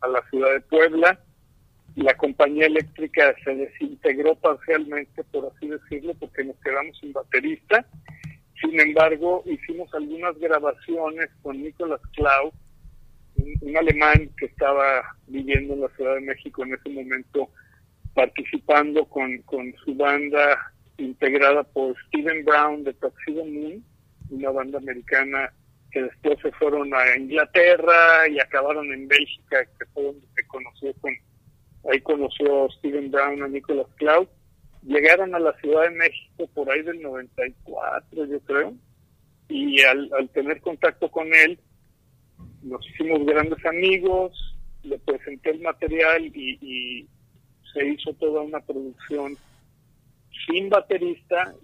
[0.00, 1.20] a la ciudad de Puebla.
[1.94, 7.86] La compañía eléctrica se desintegró parcialmente, por así decirlo, porque nos quedamos sin baterista.
[8.60, 12.52] Sin embargo, hicimos algunas grabaciones con Nicolas Clau,
[13.36, 17.50] un, alemán que estaba viviendo en la Ciudad de México en ese momento,
[18.14, 23.84] participando con, con su banda integrada por Steven Brown de Tuxedo Moon,
[24.30, 25.52] una banda americana
[25.92, 30.92] que después se fueron a Inglaterra y acabaron en Bélgica, que fue donde se conoció
[31.00, 31.12] con,
[31.90, 34.28] ahí conoció Steven Brown a Nicolas Cloud.
[34.82, 38.74] Llegaron a la Ciudad de México por ahí del 94, yo creo,
[39.48, 41.58] y al, tener contacto con él,
[42.62, 47.08] nos hicimos grandes amigos, le presenté el material y, y
[47.72, 49.36] se hizo toda una producción
[50.46, 51.54] sin baterista,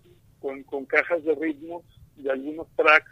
[0.41, 1.85] con, con cajas de ritmos
[2.17, 3.11] y algunos tracks,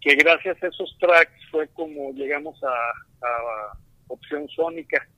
[0.00, 3.78] que gracias a esos tracks fue como llegamos a, a
[4.08, 5.08] Opción Sónica,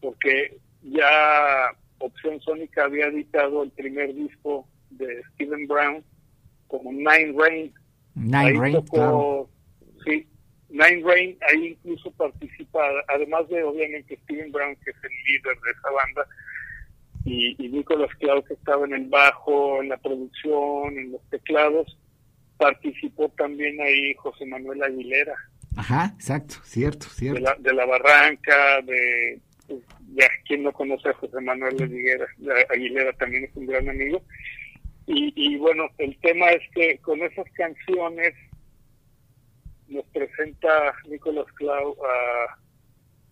[0.00, 6.04] porque ya Opción Sónica había editado el primer disco de Steven Brown
[6.68, 7.72] como Nine Rain.
[8.14, 9.48] Nine Ahí Rain, tocó- claro.
[10.04, 10.26] Sí,
[10.68, 15.70] Nine Rain, ahí incluso participa, además de obviamente Steven Brown, que es el líder de
[15.70, 16.26] esa banda,
[17.24, 21.96] y, y Nicolas Cloud, que estaba en el bajo, en la producción, en los teclados,
[22.56, 25.34] participó también ahí José Manuel Aguilera,
[25.76, 27.40] Ajá, exacto, cierto, de cierto.
[27.40, 29.80] la, de la Barranca, de, pues,
[30.14, 32.26] ya quien no conoce a José Manuel Aguilera,
[32.70, 34.22] Aguilera también es un gran amigo.
[35.06, 38.34] Y, y bueno, el tema es que con esas canciones
[39.88, 42.58] nos presenta Nicolás Clau a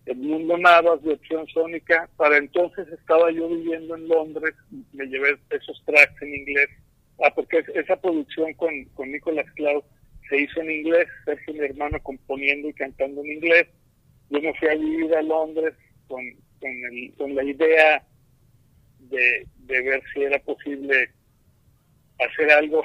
[0.05, 2.09] Edmundo Navas de Opción Sónica.
[2.17, 4.53] Para entonces estaba yo viviendo en Londres,
[4.93, 6.69] me llevé esos tracks en inglés.
[7.23, 9.83] Ah, porque es- esa producción con, con Nicolás Clau
[10.29, 13.67] se hizo en inglés, Sergio mi hermano componiendo y cantando en inglés.
[14.29, 15.73] Yo me fui a vivir a Londres
[16.07, 16.21] con,
[16.61, 18.05] con, el- con la idea
[18.99, 21.09] de, ver si era posible
[22.19, 22.83] hacer algo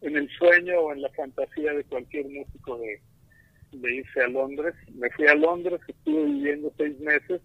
[0.00, 3.00] en el sueño o en la fantasía de cualquier músico de,
[3.94, 4.74] irse a Londres.
[4.94, 7.40] Me fui a Londres, estuve viviendo seis meses,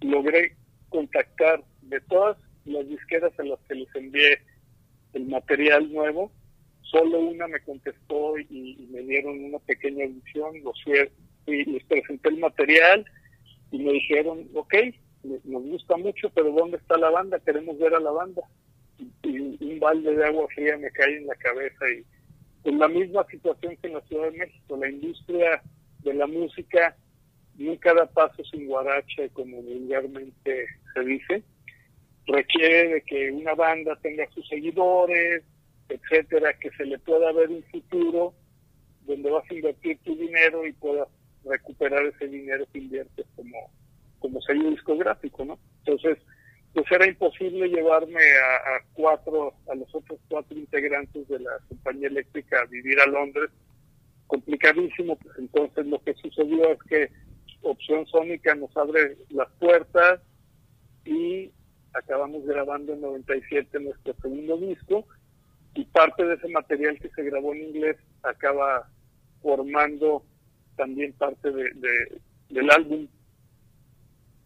[0.00, 0.56] logré
[0.88, 4.38] contactar de todas las disqueras a las que les envié
[5.12, 6.32] el material nuevo,
[6.82, 10.94] solo una me contestó y, me dieron una pequeña edición, los fui
[11.46, 13.04] y les presenté el material
[13.70, 14.74] y me dijeron, ok,
[15.22, 17.38] nos gusta mucho, pero ¿dónde está la banda?
[17.40, 18.42] Queremos ver a la banda.
[19.22, 22.04] Y, un balde de agua fría me cae en la cabeza y
[22.64, 25.62] en la misma situación que en la Ciudad de México, la industria
[26.00, 26.96] de la música
[27.56, 31.42] nunca da paso sin guarache, como vulgarmente se dice.
[32.26, 35.42] Requiere de que una banda tenga sus seguidores,
[35.88, 38.34] etcétera, que se le pueda ver un futuro
[39.06, 41.08] donde vas a invertir tu dinero y puedas
[41.44, 43.70] recuperar ese dinero que inviertes como,
[44.20, 45.58] como sello discográfico, ¿no?
[45.84, 46.18] Entonces,
[46.72, 52.60] pues era imposible llevarme a, cuatro, a los otros cuatro integrantes de la compañía eléctrica
[52.60, 53.50] a vivir a Londres,
[54.28, 57.10] complicadísimo, pues entonces lo que sucedió es que
[57.62, 60.20] Opción Sónica nos abre las puertas
[61.04, 61.50] y
[61.92, 65.06] acabamos grabando en 97 nuestro segundo disco
[65.74, 68.88] y parte de ese material que se grabó en inglés acaba
[69.42, 70.22] formando
[70.76, 73.06] también parte de- del álbum.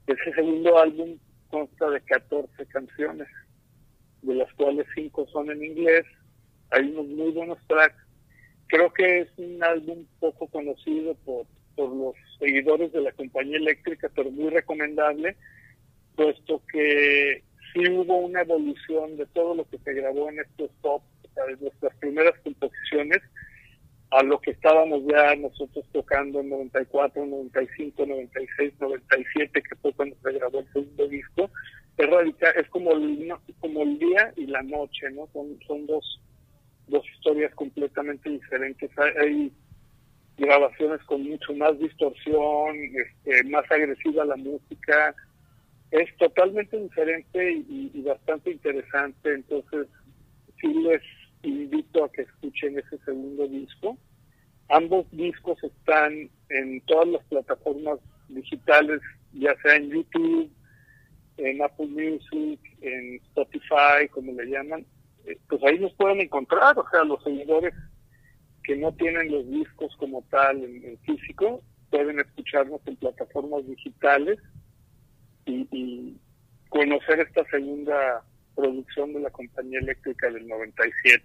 [0.07, 3.29] Ese segundo álbum consta de 14 canciones,
[4.23, 6.05] de las cuales 5 son en inglés.
[6.71, 7.97] Hay unos muy buenos tracks.
[8.67, 11.47] Creo que es un álbum poco conocido por,
[11.77, 15.37] por los seguidores de la compañía eléctrica, pero muy recomendable,
[16.17, 17.43] puesto que
[17.73, 21.03] sí hubo una evolución de todo lo que se grabó en estos top,
[21.35, 23.21] de nuestras primeras composiciones,
[24.15, 30.17] a lo que estábamos ya nosotros tocando en 94, 95, 96, 97, que fue cuando
[30.23, 31.51] se grabó el segundo disco,
[31.97, 35.29] es radical, es como el, como el día y la noche, ¿no?
[35.33, 36.21] Son, son dos,
[36.87, 38.91] dos historias completamente diferentes.
[38.99, 39.53] Hay, hay
[40.39, 45.15] grabaciones con mucho más distorsión, este, más agresiva la música,
[45.91, 49.89] es totalmente diferente y, y bastante interesante, entonces
[50.61, 51.03] sí les
[51.49, 53.99] invito a que escuchen ese segundo disco.
[54.69, 59.01] Ambos discos están en todas las plataformas digitales,
[59.33, 60.51] ya sea en YouTube,
[61.37, 64.87] en Apple Music, en Spotify, como le llaman.
[65.27, 67.75] Eh, Pues ahí nos pueden encontrar, o sea, los seguidores
[68.63, 74.39] que no tienen los discos como tal en, físico, pueden escucharnos en plataformas digitales
[75.45, 76.17] y, y
[76.71, 78.25] conocer esta segunda
[78.55, 81.25] producción de la compañía eléctrica del 97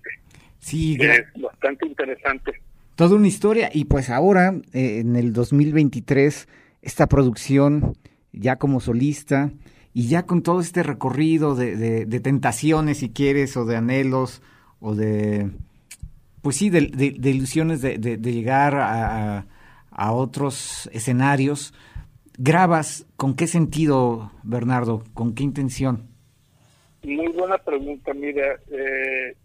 [0.60, 2.52] Sí, que es bastante interesante.
[2.96, 3.70] toda una historia.
[3.74, 6.48] Y pues ahora, eh, en el 2023,
[6.82, 7.96] esta producción
[8.34, 9.52] ya como solista
[9.94, 14.42] y ya con todo este recorrido de, de- de tentaciones, si quieres, o de anhelos,
[14.82, 15.50] o de,
[16.42, 19.46] pues sí, de, de- ilusiones de, llegar a-
[19.92, 21.74] a otros escenarios.
[22.38, 25.04] ¿Grabas con qué sentido, Bernardo?
[25.14, 26.08] ¿Con qué intención?
[27.04, 29.36] Muy buena pregunta, mira, eh,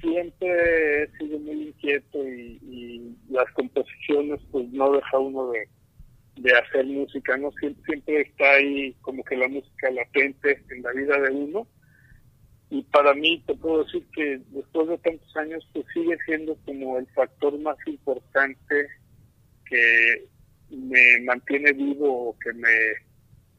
[0.00, 5.68] siempre he sido muy inquieto y, las composiciones pues no deja uno de,
[6.36, 7.52] de hacer música, ¿no?
[7.52, 11.66] Siempre, siempre está ahí como que la música latente en la vida de uno
[12.70, 16.98] y para mí te puedo decir que después de tantos años pues sigue siendo como
[16.98, 18.88] el factor más importante
[19.64, 20.26] que
[20.70, 22.68] me mantiene vivo o que me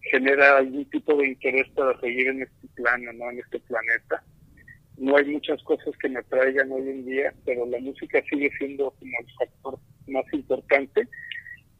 [0.02, 3.30] genera algún tipo de interés para seguir en este plano, ¿no?
[3.30, 4.24] En este planeta.
[4.97, 8.91] No hay muchas cosas que me traigan hoy en día, pero la música sigue siendo
[8.91, 11.08] como el factor más importante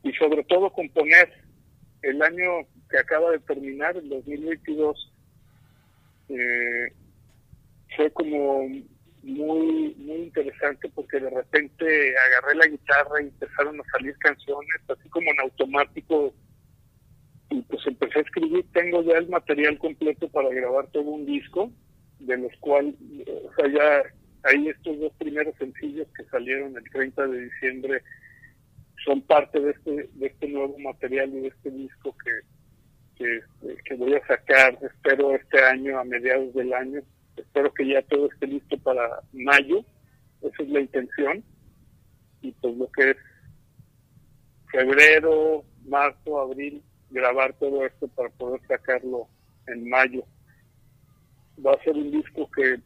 [0.04, 1.32] y sobre todo componer.
[2.02, 5.14] El año que acaba de terminar, el 2022,
[6.30, 6.94] eh,
[7.96, 8.70] fue como
[9.22, 15.10] muy muy interesante porque de repente agarré la guitarra y empezaron a salir canciones así
[15.10, 16.34] como en automático
[17.50, 18.66] y pues empecé a escribir.
[18.74, 21.72] Tengo ya el material completo para grabar todo un disco
[22.20, 22.96] de los cuales
[23.46, 24.04] o sea ya
[24.44, 28.04] hay estos dos primeros sencillos que salieron el 30 de diciembre
[29.06, 32.32] son parte de este de este nuevo material y de este disco que
[33.20, 33.42] que,
[33.84, 37.02] que voy a sacar espero este año a mediados del año.
[37.36, 39.84] Espero que ya todo esté listo para mayo,
[40.42, 41.44] esa es la intención,
[42.42, 43.18] y pues lo que es
[44.72, 49.28] febrero, marzo, abril, grabar todo esto para poder sacarlo
[49.68, 50.24] en mayo.
[51.66, 52.80] Va a ser un disco que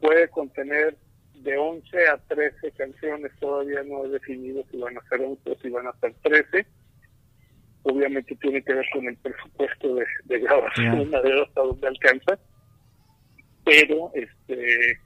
[0.00, 0.96] puede contener
[1.34, 5.56] de 11 a 13 canciones, todavía no he definido si van a ser 11 o
[5.56, 6.66] si van a ser 13.
[7.82, 12.38] Obviamente tiene que ver con el presupuesto de, de grabación, a ver hasta dónde alcanza
[13.64, 14.98] pero este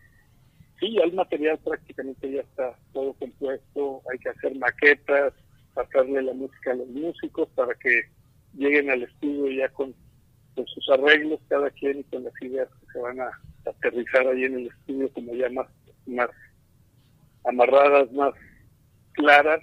[0.80, 5.34] sí, ya el material prácticamente ya está todo compuesto, hay que hacer maquetas,
[5.74, 8.08] pasarle la música a los músicos para que
[8.56, 9.94] lleguen al estudio ya con,
[10.54, 13.30] sus arreglos cada quien y con las ideas que se van a
[13.66, 15.66] aterrizar ahí en el estudio como ya más,
[16.06, 16.30] más
[17.44, 18.32] amarradas, más
[19.12, 19.60] claras.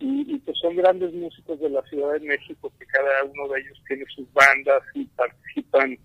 [0.00, 3.60] Y, y, pues son grandes músicos de la Ciudad de México que cada uno de
[3.60, 5.98] ellos tiene sus bandas y participan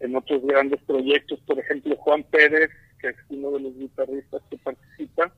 [0.00, 2.70] en otros grandes proyectos, por ejemplo Juan Pérez,
[3.00, 5.32] que es uno de los guitarristas que participa,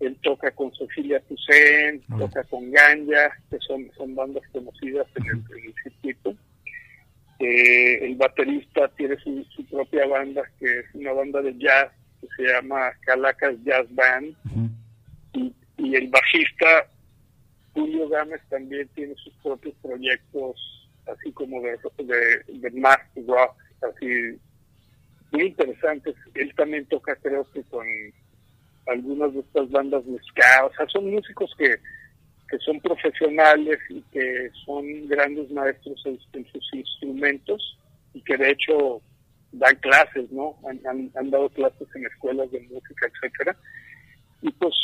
[0.00, 5.74] él toca con Cecilia Toussaint, toca con Ganja, que son, son bandas conocidas en el,
[5.82, 6.34] circuito.
[7.38, 11.90] Eh, el baterista tiene su, su, propia banda, que es una banda de jazz,
[12.20, 14.34] que se llama Calacas Jazz Band.
[15.32, 16.88] y, y, el bajista
[17.72, 24.38] Julio Gámez también tiene sus propios proyectos, así como de, de, de master rock así
[25.32, 26.14] muy interesantes.
[26.34, 27.86] Él también toca, creo que con
[28.86, 30.66] algunas de estas bandas ska.
[30.66, 31.76] O sea, son músicos que,
[32.48, 37.78] que son profesionales y que son grandes maestros en, sus instrumentos
[38.14, 39.00] y que de hecho
[39.52, 40.56] dan clases, ¿no?
[40.66, 43.56] Han, dado clases en escuelas de música, etcétera.
[44.42, 44.74] Y pues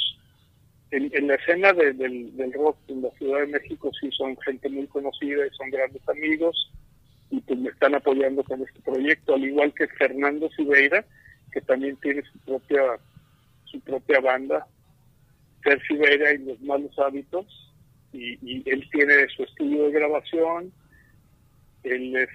[0.91, 4.69] en, en la escena del, del rock en la Ciudad de México sí son gente
[4.69, 6.73] muy conocida y son grandes amigos
[7.31, 11.03] y pues me están apoyando con este proyecto, al igual que Fernando Siveira,
[11.51, 12.83] que también tiene su propia
[13.73, 14.67] su propia banda,
[15.63, 17.47] Fer Siveira y los malos hábitos,
[18.13, 20.73] y, y él tiene su estudio de grabación,
[21.83, 22.29] él es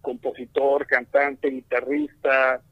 [0.00, 2.62] compositor, cantante, guitarrista,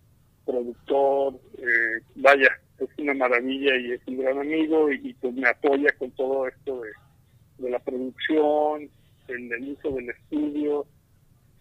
[0.44, 5.90] productor, eh, vaya, es una maravilla y es un gran amigo y, pues me apoya
[5.98, 8.90] con todo esto de, la producción,
[9.28, 10.84] en el uso del estudio,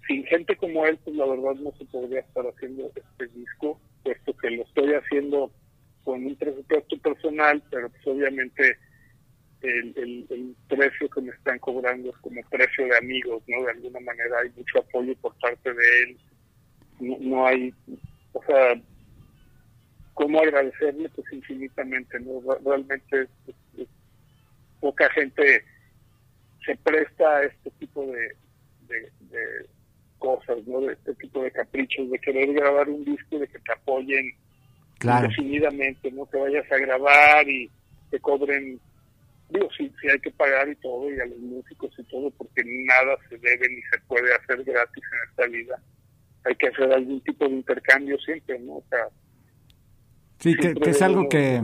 [0.08, 4.36] sin gente como él, pues la verdad no se podría estar haciendo este disco, puesto
[4.38, 5.52] que lo estoy haciendo
[6.04, 8.78] con un presupuesto personal, pero pues obviamente
[9.62, 13.64] el, el, precio que me están cobrando es como precio de amigos, ¿no?
[13.64, 16.18] De alguna manera hay mucho apoyo por parte de él,
[17.00, 17.74] no, no hay,
[18.34, 18.82] o sea,
[20.14, 21.10] ¿cómo agradecerle?
[21.10, 22.42] Pues infinitamente, ¿no?
[22.64, 23.28] Realmente
[23.78, 23.88] es,
[24.80, 25.64] poca gente
[26.66, 28.36] se presta a este tipo de,
[28.88, 29.66] de,
[30.18, 30.82] cosas, ¿no?
[30.82, 34.32] De este tipo de caprichos, de querer grabar un disco, de que te apoyen
[35.02, 35.26] claro.
[35.26, 36.26] indefinidamente, ¿no?
[36.30, 37.70] Que vayas a grabar y
[38.10, 38.80] te cobren,
[39.50, 42.62] digo, sí, sí hay que pagar y todo, y a los músicos y todo, porque
[42.66, 45.82] nada se debe ni se puede hacer gratis en esta vida.
[46.46, 48.78] Hay que hacer algún tipo de intercambio siempre, ¿no?
[48.78, 49.08] O sea,
[50.40, 51.62] sí, que, que es algo que,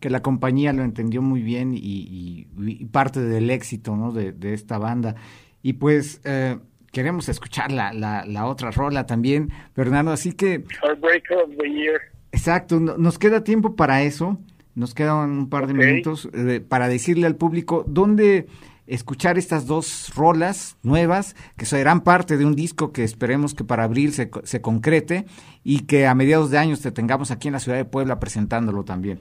[0.00, 4.12] que la compañía lo entendió muy bien y, y, y parte del éxito, ¿no?
[4.12, 5.14] De, de esta banda.
[5.62, 6.20] Y pues...
[6.24, 6.58] Eh,
[6.92, 10.64] queremos escuchar la, la, la, otra rola también, Fernando, así que...
[10.82, 12.00] Heartbreaker of the Year.
[12.32, 14.38] Exacto, no, nos queda tiempo para eso,
[14.74, 15.86] nos quedan un par de okay.
[15.86, 18.46] minutos eh, para decirle al público dónde
[18.86, 23.84] escuchar estas dos rolas nuevas que serán parte de un disco que esperemos que para
[23.84, 25.26] abril se, se concrete
[25.62, 28.84] y que a mediados de años te tengamos aquí en la ciudad de Puebla presentándolo
[28.84, 29.20] también.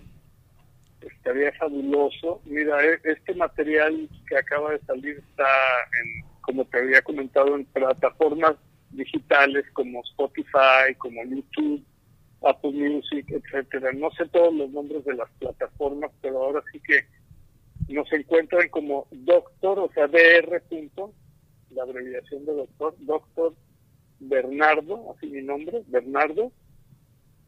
[1.02, 2.42] Estaría fabuloso.
[2.46, 5.46] Mira, e, este material que acaba de salir está
[6.02, 8.56] en como te había comentado, en plataformas
[8.90, 11.84] digitales como Spotify, como YouTube,
[12.42, 13.92] Apple Music, etcétera.
[13.94, 17.06] No sé todos los nombres de las plataformas, pero ahora sí que
[17.94, 20.62] nos encuentran como doctor, o sea, dr.
[21.72, 23.56] la abreviación de doctor, doctor
[24.20, 26.52] Bernardo, así mi nombre, Bernardo,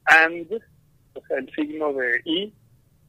[0.06, 0.52] and,
[1.14, 2.54] o sea, el signo de I,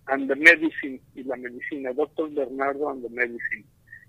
[0.07, 3.65] and the medicine, y la medicina, doctor Bernardo and the medicine.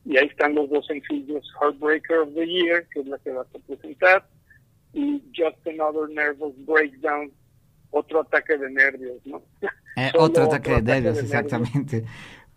[0.05, 3.47] Y ahí están los dos sencillos, Heartbreaker of the Year, que es la que vas
[3.55, 4.27] a presentar,
[4.93, 7.31] y Just Another Nervous Breakdown,
[7.93, 9.41] otro ataque de nervios, ¿no?
[9.95, 12.03] Eh, otro ataque de nervios, exactamente.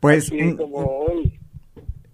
[0.01, 1.39] Pues Así un, como hoy.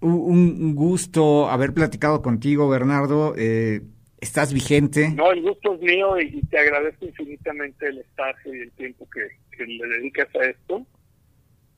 [0.01, 3.35] un- un gusto haber platicado contigo, Bernardo.
[3.39, 3.83] Eh,
[4.21, 5.11] estás vigente.
[5.11, 9.09] No, el gusto es mío y, y te agradezco infinitamente el espacio y el tiempo
[9.11, 9.21] que,
[9.57, 10.85] que le dedicas a esto.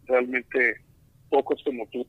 [0.06, 0.76] Realmente
[1.28, 2.06] pocos como tú.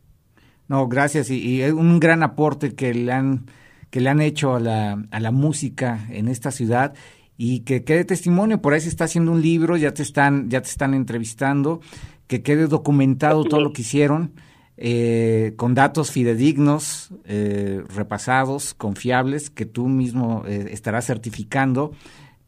[0.67, 1.29] No, gracias.
[1.29, 3.45] Y, y un gran aporte que le han,
[3.89, 6.93] que le han hecho a la, a la música en esta ciudad
[7.37, 8.61] y que quede testimonio.
[8.61, 11.81] Por ahí se está haciendo un libro, ya te están, ya te están entrevistando,
[12.27, 14.33] que quede documentado todo lo que hicieron.
[14.77, 21.93] eh, con datos fidedignos, eh, repasados, confiables, que tú mismo eh, estarás certificando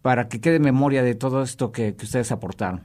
[0.02, 2.82] para que quede memoria de todo esto que, ustedes aportaron.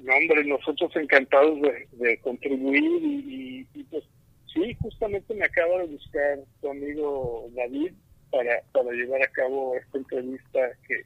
[0.00, 1.58] No, hombre, nosotros encantados
[1.92, 4.04] de, contribuir y, y, pues
[4.50, 7.92] sí, justamente me acaba de buscar tu amigo David
[8.30, 11.02] para, para llevar a cabo esta entrevista que,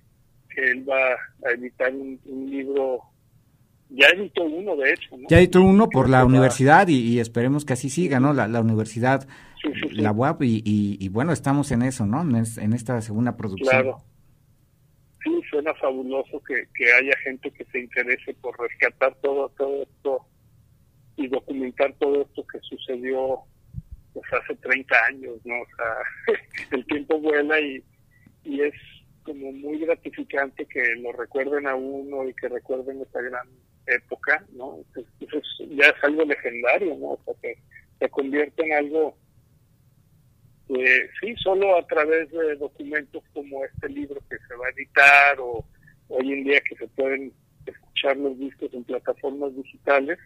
[0.54, 1.12] que él va
[1.46, 3.00] a editar un, un libro.
[3.92, 5.16] Ya editó uno, de hecho.
[5.16, 5.26] ¿no?
[5.28, 8.32] Ya editó uno por la universidad y, y esperemos que así siga, ¿no?
[8.32, 9.26] La, la universidad,
[9.62, 9.96] Sí, sí, sí.
[10.00, 12.22] la UAP y, y- y bueno, estamos en eso, ¿no?
[12.22, 13.68] En esta segunda producción.
[13.68, 13.98] Claro.
[15.22, 20.24] Sí, suena fabuloso que, que haya gente que se interese por rescatar todo, todo esto
[21.16, 23.40] y documentar todo esto que sucedió
[24.12, 25.54] pues hace 30 años, ¿no?
[25.62, 26.36] O sea,
[26.72, 27.82] el tiempo vuela y,
[28.44, 28.74] y es
[29.22, 33.48] como muy gratificante que lo recuerden a uno y que recuerden esa gran
[33.86, 34.78] época, ¿no?
[35.20, 37.06] Eso es- ya es algo legendario, ¿no?
[37.12, 37.56] O sea, que
[37.98, 39.16] se convierte en algo
[40.68, 45.36] eh, sí, solo a través de documentos como este libro que se va a editar
[45.40, 45.64] o
[46.08, 47.32] hoy en día que se pueden
[47.66, 50.18] escuchar los discos en plataformas digitales.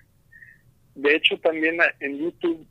[0.94, 2.66] De hecho, también en YouTube,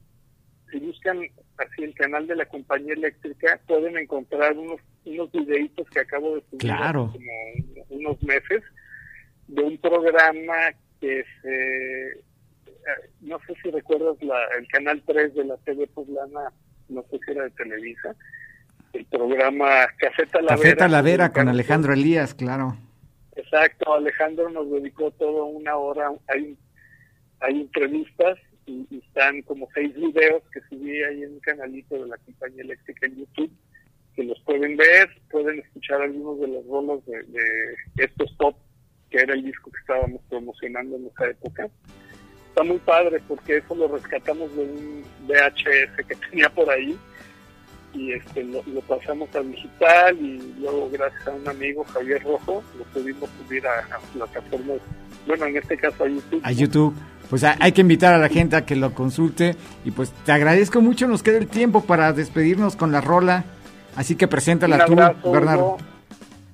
[0.74, 1.20] si buscan
[1.58, 6.42] así el canal de la compañía eléctrica, pueden encontrar unos, unos videitos que acabo de
[6.50, 7.12] subir Claro.
[7.14, 8.64] hace como unos meses
[9.48, 10.56] de un programa
[11.00, 16.52] que se eh, no sé si recuerdas la, el canal 3 de la TV poblana,
[16.90, 18.16] no sé si era de Televisa,
[18.94, 20.56] el programa Café Talavera.
[20.58, 22.76] Café Talavera con Alejandro Elías, claro.
[23.36, 26.58] Exacto, Alejandro nos dedicó toda una hora, hay,
[27.40, 32.08] hay entrevistas y, y están como seis videos que subí ahí en un canalito de
[32.08, 33.52] la compañía eléctrica en YouTube,
[34.16, 38.56] que los pueden ver, pueden escuchar algunos de los rolos de, de estos pop,
[39.10, 41.70] que era el disco que estábamos promocionando en esa época.
[42.50, 46.98] Está muy padre porque eso lo rescatamos de un VHS que tenía por ahí
[47.94, 52.64] y este lo, lo pasamos a digital y luego gracias a un amigo Javier Rojo
[52.78, 54.78] lo pudimos subir a, a plataformas,
[55.28, 56.42] bueno en este caso a YouTube.
[56.44, 56.96] A YouTube.
[57.30, 60.82] Pues hay que invitar a la gente a que lo consulte y pues te agradezco
[60.82, 63.46] mucho, nos queda el tiempo para despedirnos con la rola,
[63.96, 65.66] así que preséntala Un tú, abrazo, Bernardo.
[65.66, 65.78] Hugo.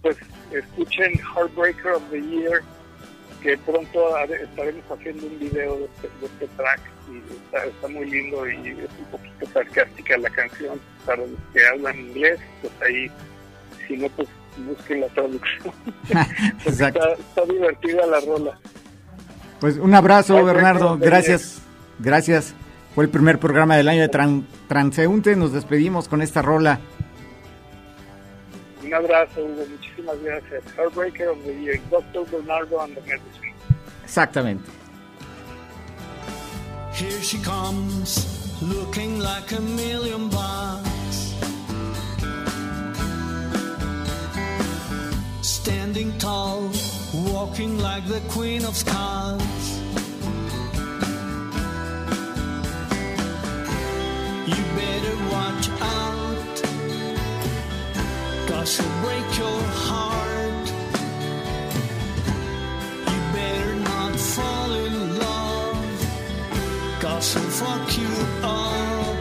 [0.01, 0.17] Pues
[0.53, 2.61] escuchen Heartbreaker of the Year,
[3.41, 6.79] que pronto estaremos haciendo un video de este, de este track
[7.11, 11.59] y está, está muy lindo y es un poquito sarcástica la canción para los que
[11.67, 13.11] hablan inglés, pues ahí,
[13.87, 14.27] si no, pues
[14.67, 15.73] busquen la traducción.
[16.65, 18.59] Está, está divertida la rola.
[19.61, 20.97] Pues un abrazo, Ay, Bernardo.
[20.97, 21.61] Gracias.
[21.99, 22.53] Gracias.
[22.95, 25.35] Fue el primer programa del año de Tran- Transeúnte.
[25.35, 26.79] Nos despedimos con esta rola.
[28.89, 30.63] Un abrazo, Hugo, muchísimas gracias.
[30.75, 32.23] Heartbreaker of the Year, Dr.
[32.25, 33.53] Bernardo and the Medicine.
[34.03, 34.67] Exactamente.
[36.93, 38.25] Here she comes,
[38.63, 41.35] looking like a million bucks.
[45.43, 46.71] Standing tall,
[47.13, 49.78] walking like the Queen of Scots.
[58.69, 60.65] She'll break your heart.
[63.09, 64.95] You better not fall in
[65.25, 65.87] love.
[67.01, 68.13] Cause she'll fuck you
[68.43, 69.17] up.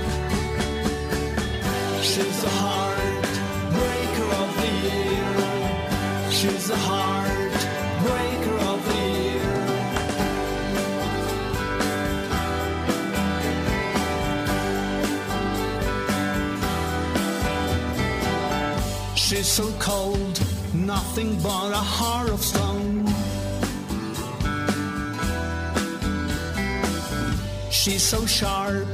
[2.10, 6.30] She's the heartbreaker of the year.
[6.30, 7.17] She's the heartbreaker
[19.38, 20.42] She's so cold,
[20.74, 23.06] nothing but a heart of stone.
[27.70, 28.88] She's so sharp,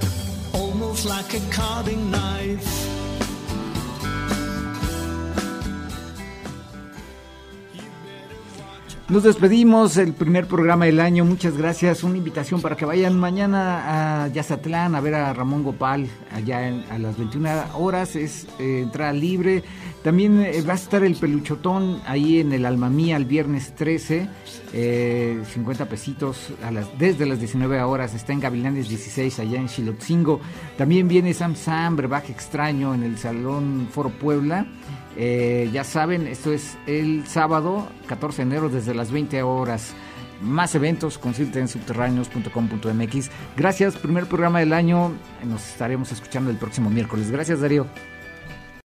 [0.53, 2.94] almost like a cutting knife.
[9.07, 11.27] Nos despedimos, el primer programa del año.
[11.27, 12.03] Muchas gracias.
[12.05, 16.85] Una invitación para que vayan mañana a Yazatlán a ver a Ramón Gopal allá en-
[16.91, 18.17] a las 21 horas.
[18.17, 19.63] Es eh, entrada libre.
[20.03, 24.27] También eh, va a estar el peluchotón ahí en el Alma Mía el viernes 13.
[24.77, 28.15] eh, 50 pesitos a las, desde las 19 horas.
[28.15, 30.41] Está en Gavilanes 16 allá en Xilotzingo.
[30.79, 34.67] También viene Sam Sam, brebaje extraño en el Salón Foro Puebla.
[35.17, 39.95] Eh, ya saben, esto es el sábado 14 de enero desde las 20 horas.
[40.41, 43.31] Más eventos, consulten subterráneos.com.mx.
[43.57, 45.12] Gracias, primer programa del año.
[45.45, 47.31] Nos estaremos escuchando el próximo miércoles.
[47.31, 47.87] Gracias, Darío.